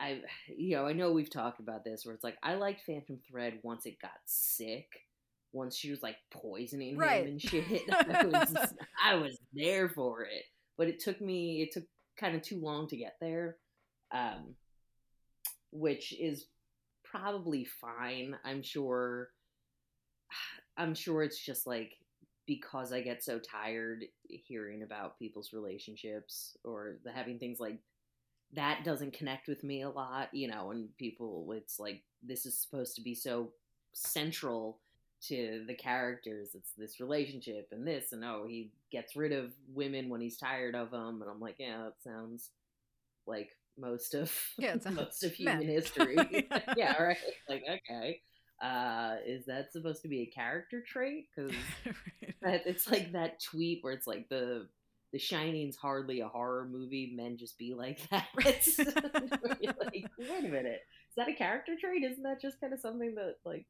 [0.00, 0.20] I,
[0.56, 3.58] you know, I know we've talked about this where it's like I liked Phantom Thread
[3.62, 4.88] once it got sick,
[5.52, 7.22] once she was like poisoning Right.
[7.22, 7.64] him and shit.
[8.08, 8.54] I was,
[9.04, 10.44] I was there for it,
[10.78, 11.84] but it took me, it took
[12.18, 13.56] kind of too long to get there,
[14.12, 14.54] um,
[15.72, 16.46] which is
[17.04, 18.36] probably fine.
[18.44, 19.28] I'm sure.
[20.76, 21.92] I'm sure it's just like
[22.46, 27.78] because I get so tired hearing about people's relationships or the having things like
[28.54, 32.58] that doesn't connect with me a lot, you know, and people it's like this is
[32.58, 33.50] supposed to be so
[33.92, 34.78] central
[35.28, 36.54] to the characters.
[36.54, 40.74] It's this relationship and this and oh, he gets rid of women when he's tired
[40.74, 42.50] of them and I'm like, yeah, that sounds
[43.26, 46.16] like most of Yeah, most of human history.
[46.30, 46.60] Yeah.
[46.76, 47.16] yeah, right.
[47.48, 48.20] Like, okay.
[48.62, 51.28] Uh, is that supposed to be a character trait?
[51.34, 51.52] Because
[52.42, 54.68] that it's like that tweet where it's like the
[55.12, 57.12] the Shining's hardly a horror movie.
[57.14, 58.28] Men just be like that.
[59.62, 62.04] Like, wait a minute, is that a character trait?
[62.04, 63.66] Isn't that just kind of something that like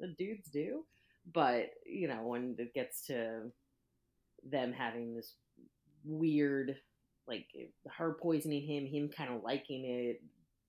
[0.00, 0.84] the dudes do?
[1.32, 3.50] But you know, when it gets to
[4.48, 5.34] them having this
[6.04, 6.76] weird,
[7.26, 7.46] like
[7.96, 10.22] her poisoning him, him kind of liking it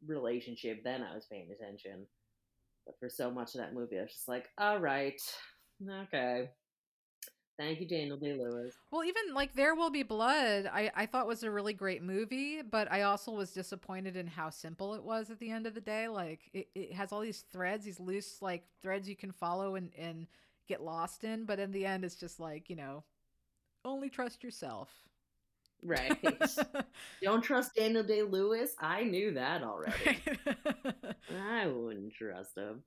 [0.06, 2.06] relationship, then I was paying attention.
[2.86, 5.22] But for so much of that movie, I was just like, all right,
[5.90, 6.50] okay.
[7.58, 8.74] Thank you, Daniel Day Lewis.
[8.92, 12.62] Well, even like There Will Be Blood, I, I thought was a really great movie,
[12.64, 15.82] but I also was disappointed in how simple it was at the end of the
[15.82, 16.08] day.
[16.08, 19.92] Like it, it has all these threads, these loose like threads you can follow and,
[19.98, 20.26] and
[20.68, 23.04] get lost in, but in the end it's just like, you know,
[23.86, 24.90] only trust yourself.
[25.84, 26.18] Right.
[27.24, 28.74] Don't trust Daniel Day Lewis.
[28.80, 30.18] I knew that already.
[31.52, 32.84] I wouldn't trust him.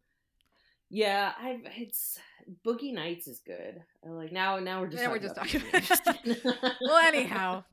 [0.88, 2.18] Yeah, I've it's
[2.64, 3.82] Boogie Nights is good.
[4.04, 5.62] I like now now we're just Now we're just talking
[6.80, 7.64] well, anyhow,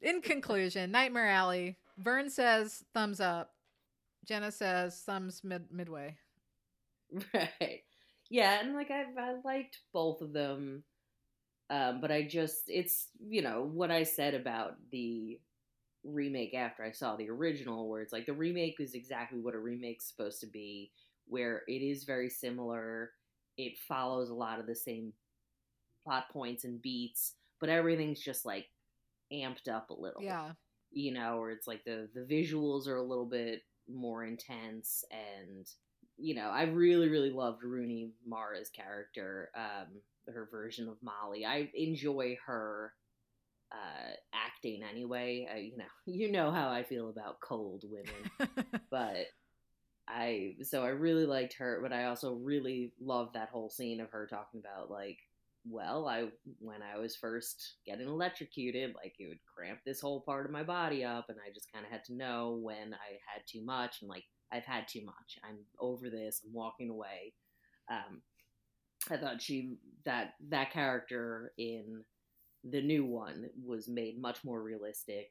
[0.00, 1.76] in conclusion, Nightmare Alley.
[1.98, 3.50] Vern says thumbs up.
[4.24, 6.16] Jenna says thumbs mid midway.
[7.34, 7.82] right.
[8.30, 10.84] Yeah, and like I've I liked both of them.
[11.68, 15.38] Um, but I just it's you know what I said about the
[16.04, 19.58] remake after I saw the original, where it's like the remake is exactly what a
[19.58, 20.90] remake's supposed to be,
[21.26, 23.10] where it is very similar.
[23.56, 25.12] It follows a lot of the same
[26.04, 28.66] plot points and beats, but everything's just like
[29.32, 30.52] amped up a little Yeah.
[30.90, 35.66] you know, where it's like the the visuals are a little bit more intense, and
[36.18, 40.00] you know, I really really loved Rooney Mara's character, um,
[40.32, 41.44] her version of Molly.
[41.46, 42.92] I enjoy her
[43.72, 45.46] uh, acting anyway.
[45.70, 48.50] You know, you know how I feel about cold women,
[48.90, 49.26] but
[50.08, 54.10] I so I really liked her, but I also really loved that whole scene of
[54.10, 55.18] her talking about like,
[55.68, 56.28] well, I
[56.58, 60.64] when I was first getting electrocuted, like it would cramp this whole part of my
[60.64, 63.98] body up, and I just kind of had to know when I had too much,
[64.00, 65.38] and like I've had too much.
[65.44, 66.42] I'm over this.
[66.44, 67.34] I'm walking away.
[67.90, 68.22] Um,
[69.10, 72.04] I thought she that that character in
[72.64, 75.30] the new one was made much more realistic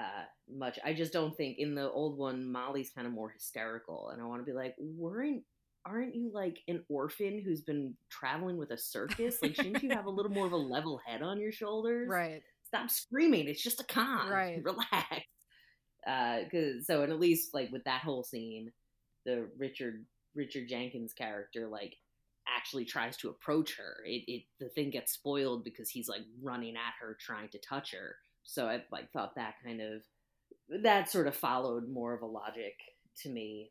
[0.00, 0.78] uh much.
[0.84, 4.24] I just don't think in the old one molly's kind of more hysterical and i
[4.24, 5.42] want to be like weren't
[5.86, 9.38] aren't you like an orphan who's been traveling with a circus?
[9.42, 12.08] Like shouldn't you have a little more of a level head on your shoulders?
[12.08, 12.42] Right.
[12.66, 13.48] stop screaming.
[13.48, 14.28] It's just a con.
[14.28, 14.60] Right.
[14.62, 15.24] relax.
[16.06, 18.72] Uh cause so and at least like with that whole scene
[19.26, 21.94] the richard richard jenkins character like
[22.48, 23.96] actually tries to approach her.
[24.04, 27.92] It, it the thing gets spoiled because he's like running at her trying to touch
[27.92, 30.02] her so i like thought that kind of
[30.82, 32.74] that sort of followed more of a logic
[33.16, 33.70] to me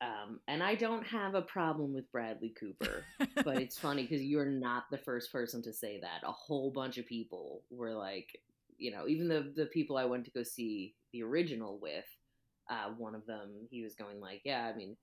[0.00, 3.04] um and i don't have a problem with bradley cooper
[3.44, 6.26] but it's funny because you're not the first person to say that.
[6.26, 8.40] A whole bunch of people were like,
[8.78, 12.04] you know, even the the people I went to go see the original with,
[12.70, 14.96] uh, one of them he was going like, yeah, I mean,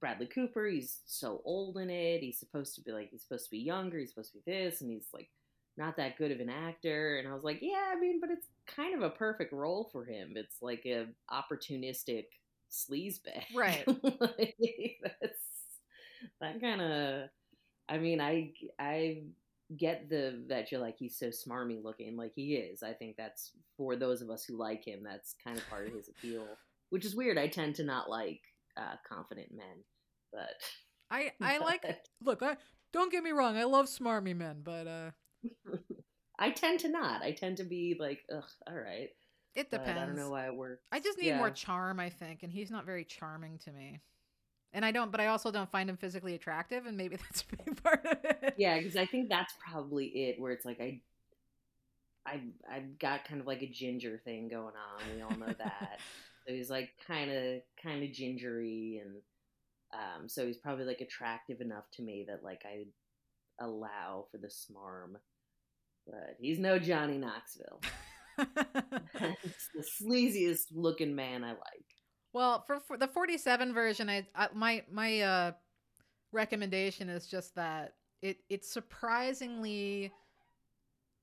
[0.00, 0.66] Bradley Cooper.
[0.66, 2.20] He's so old in it.
[2.20, 3.98] He's supposed to be like he's supposed to be younger.
[3.98, 5.28] He's supposed to be this, and he's like
[5.76, 7.18] not that good of an actor.
[7.18, 10.04] And I was like, yeah, I mean, but it's kind of a perfect role for
[10.04, 10.32] him.
[10.36, 12.26] It's like a opportunistic
[12.70, 13.84] sleazebag, Right.
[14.20, 14.56] like,
[15.02, 15.40] that's
[16.40, 17.28] that kind of.
[17.88, 19.22] I mean, I I
[19.76, 22.82] get the that you're like he's so smarmy looking, like he is.
[22.82, 25.02] I think that's for those of us who like him.
[25.04, 26.46] That's kind of part of his appeal,
[26.90, 27.38] which is weird.
[27.38, 28.40] I tend to not like
[28.76, 29.84] uh, confident men,
[30.32, 30.54] but
[31.10, 32.42] I I like but look.
[32.42, 32.56] I
[32.92, 33.56] don't get me wrong.
[33.56, 35.10] I love smarmy men, but uh,
[36.38, 37.22] I tend to not.
[37.22, 39.10] I tend to be like, ugh, all right.
[39.54, 40.00] it But depends.
[40.00, 40.82] I don't know why it works.
[40.92, 44.00] I just need more charm, I think, and he's not very charming to me.
[44.72, 47.56] And I don't, but I also don't find him physically attractive, and maybe that's a
[47.56, 48.54] big part of it.
[48.58, 50.40] yeah, because I think that's probably it.
[50.40, 51.00] Where it's like I,
[52.26, 52.40] I,
[52.70, 55.14] I've got kind of like a ginger thing going on.
[55.14, 56.00] We all know that.
[56.46, 59.16] so he's like kind of, kind of gingery, and
[59.94, 62.84] um, so he's probably like attractive enough to me that like I
[63.64, 65.16] allow for the smarm.
[66.06, 67.80] But he's no Johnny Knoxville.
[68.38, 71.86] it's the sleaziest looking man I like.
[72.32, 75.52] well, for, for the 47 version, I, I my my uh
[76.32, 80.12] recommendation is just that it it's surprisingly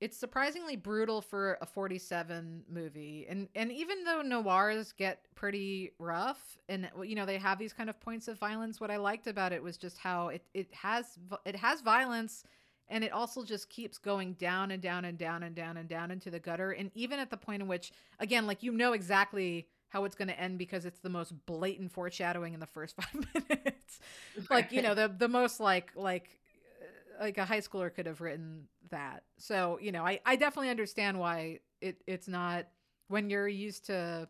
[0.00, 6.58] it's surprisingly brutal for a 47 movie and and even though noirs get pretty rough
[6.68, 9.52] and you know they have these kind of points of violence what i liked about
[9.52, 12.44] it was just how it it has it has violence
[12.88, 16.10] and it also just keeps going down and down and down and down and down
[16.10, 16.72] into the gutter.
[16.72, 20.28] And even at the point in which again like you know exactly how it's going
[20.28, 24.00] to end because it's the most blatant foreshadowing in the first 5 minutes.
[24.50, 26.38] Like you know the the most like like
[27.20, 29.22] uh, like a high schooler could have written that.
[29.38, 32.66] So you know i i definitely understand why it it's not
[33.08, 34.28] when you're used to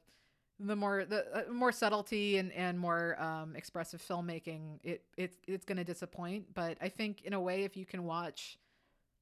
[0.60, 5.64] the more the uh, more subtlety and and more um expressive filmmaking it it it's
[5.64, 8.58] going to disappoint but i think in a way if you can watch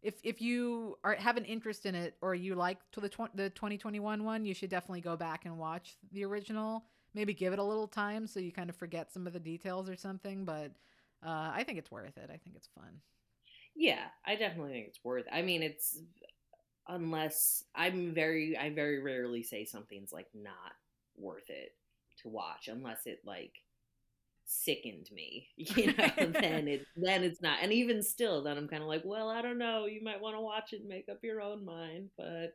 [0.02, 3.34] if if you are have an interest in it or you like to the tw-
[3.34, 7.58] the 2021 one you should definitely go back and watch the original maybe give it
[7.58, 10.72] a little time so you kind of forget some of the details or something but
[11.24, 13.00] uh, i think it's worth it i think it's fun
[13.74, 15.26] Yeah, I definitely think it's worth.
[15.26, 15.32] It.
[15.32, 15.98] I mean, it's
[16.88, 20.72] unless I'm very, I very rarely say something's like not
[21.16, 21.70] worth it
[22.22, 23.52] to watch unless it like
[24.44, 26.08] sickened me, you know.
[26.40, 27.58] then it, then it's not.
[27.62, 29.86] And even still, then I'm kind of like, well, I don't know.
[29.86, 32.52] You might want to watch it and make up your own mind, but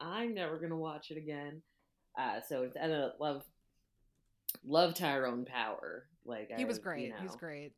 [0.00, 1.62] I'm never gonna watch it again.
[2.18, 3.44] Uh, so it's- and I love,
[4.64, 6.06] love Tyrone Power.
[6.24, 7.72] Like he I, was you great he's know great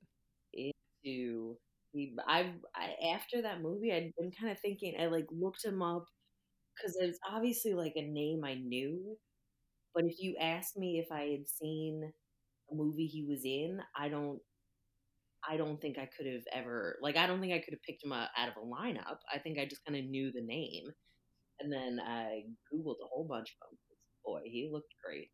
[1.04, 1.56] to
[1.92, 5.82] he, I've I, after that movie I'd been kind of thinking I like looked him
[5.82, 6.06] up
[6.76, 9.16] because it's obviously like a name I knew,
[9.94, 12.12] but if you asked me if I had seen
[12.70, 14.40] a movie he was in, I don't.
[15.46, 18.02] I don't think I could have ever like I don't think I could have picked
[18.02, 19.18] him out of a lineup.
[19.32, 20.84] I think I just kind of knew the name,
[21.60, 23.78] and then I googled a whole bunch of them.
[24.24, 25.30] Boy, he looked great.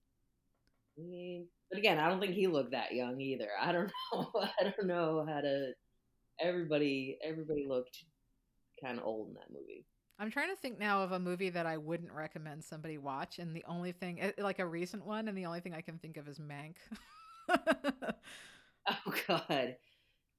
[1.70, 3.48] But again, I don't think he looked that young either.
[3.60, 4.30] I don't know.
[4.34, 5.72] I don't know how to.
[6.40, 7.96] Everybody, everybody looked
[8.82, 9.84] kind of old in that movie.
[10.20, 13.56] I'm trying to think now of a movie that i wouldn't recommend somebody watch and
[13.56, 16.16] the only thing eh, like a recent one and the only thing i can think
[16.16, 16.76] of is mank
[18.88, 19.76] Oh God,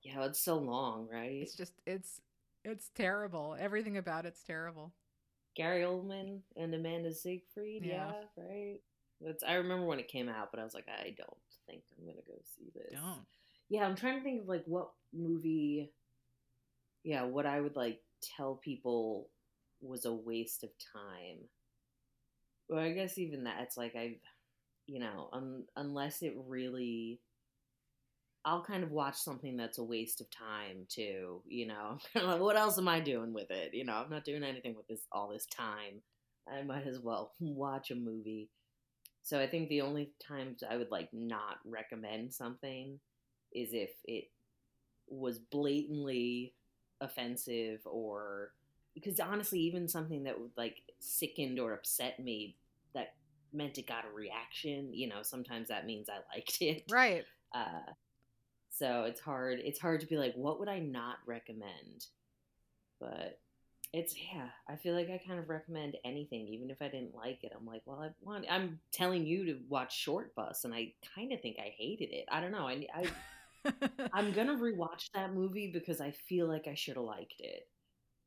[0.04, 1.42] yeah, it's so long, right?
[1.42, 2.22] it's just it's
[2.64, 4.94] it's terrible everything about it's terrible
[5.56, 7.84] Gary Oldman and Amanda Seyfried.
[7.84, 8.12] Yeah.
[8.38, 8.80] Yeah, right.
[9.20, 9.44] That's.
[9.44, 12.22] I remember when it came out, but I was like, I don't think I'm gonna
[12.28, 13.00] go see this.
[13.00, 13.26] don't
[13.70, 15.92] Yeah, I'm trying to think of like what movie.
[17.04, 18.02] Yeah, what I would like
[18.38, 19.28] tell people
[19.82, 21.40] was a waste of time.
[22.70, 24.20] Well, I guess even that it's like I've,
[24.88, 27.20] you know, un- unless it really,
[28.44, 31.42] I'll kind of watch something that's a waste of time too.
[31.48, 33.74] You know, like what else am I doing with it?
[33.74, 36.02] You know, I'm not doing anything with this all this time.
[36.52, 38.50] I might as well watch a movie.
[39.24, 43.00] So I think the only times I would like not recommend something
[43.54, 44.26] is if it
[45.08, 46.54] was blatantly
[47.02, 48.54] offensive or
[48.94, 52.56] because honestly even something that would like sickened or upset me
[52.94, 53.14] that
[53.54, 56.84] meant it got a reaction you know sometimes that means i liked it.
[56.92, 57.26] Right.
[57.54, 57.92] Uh
[58.70, 62.06] so it's hard it's hard to be like what would i not recommend?
[63.02, 63.40] But
[63.92, 67.44] it's yeah i feel like i kind of recommend anything even if i didn't like
[67.44, 67.52] it.
[67.54, 71.42] I'm like well i want i'm telling you to watch Shortbus and i kind of
[71.42, 72.26] think i hated it.
[72.32, 73.06] I don't know i, I
[74.14, 77.68] I'm gonna rewatch that movie because I feel like I should have liked it.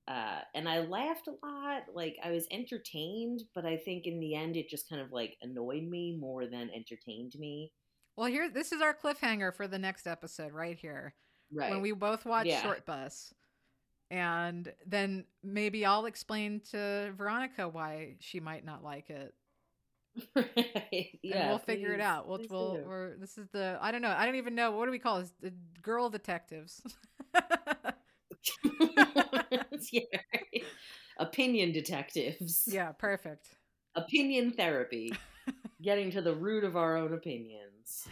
[0.07, 1.85] Uh, and I laughed a lot.
[1.95, 5.37] Like I was entertained, but I think in the end it just kind of like
[5.43, 7.73] annoyed me more than entertained me.
[8.17, 11.15] Well, here, this is our cliffhanger for the next episode, right here.
[11.53, 11.71] Right.
[11.71, 12.63] When we both watch Yeah.
[12.63, 13.33] Short Bus,
[14.11, 19.35] and then maybe I'll explain to Veronica why she might not like it.
[20.37, 21.19] right.
[21.23, 21.37] Yeah.
[21.37, 22.29] and we'll figure it out.
[22.29, 24.15] We'll, we'll, we're, this is the, I don't know.
[24.17, 24.71] I don't even know.
[24.73, 25.33] What do we call this?
[25.41, 25.53] The
[25.83, 26.09] girl
[29.91, 30.09] detectives.
[30.13, 30.65] yeah, right.
[31.19, 32.65] Opinion detectives.
[32.67, 33.49] yeah, perfect.
[33.95, 35.13] Opinion therapy.
[35.83, 38.09] Getting to the root of our own opinions.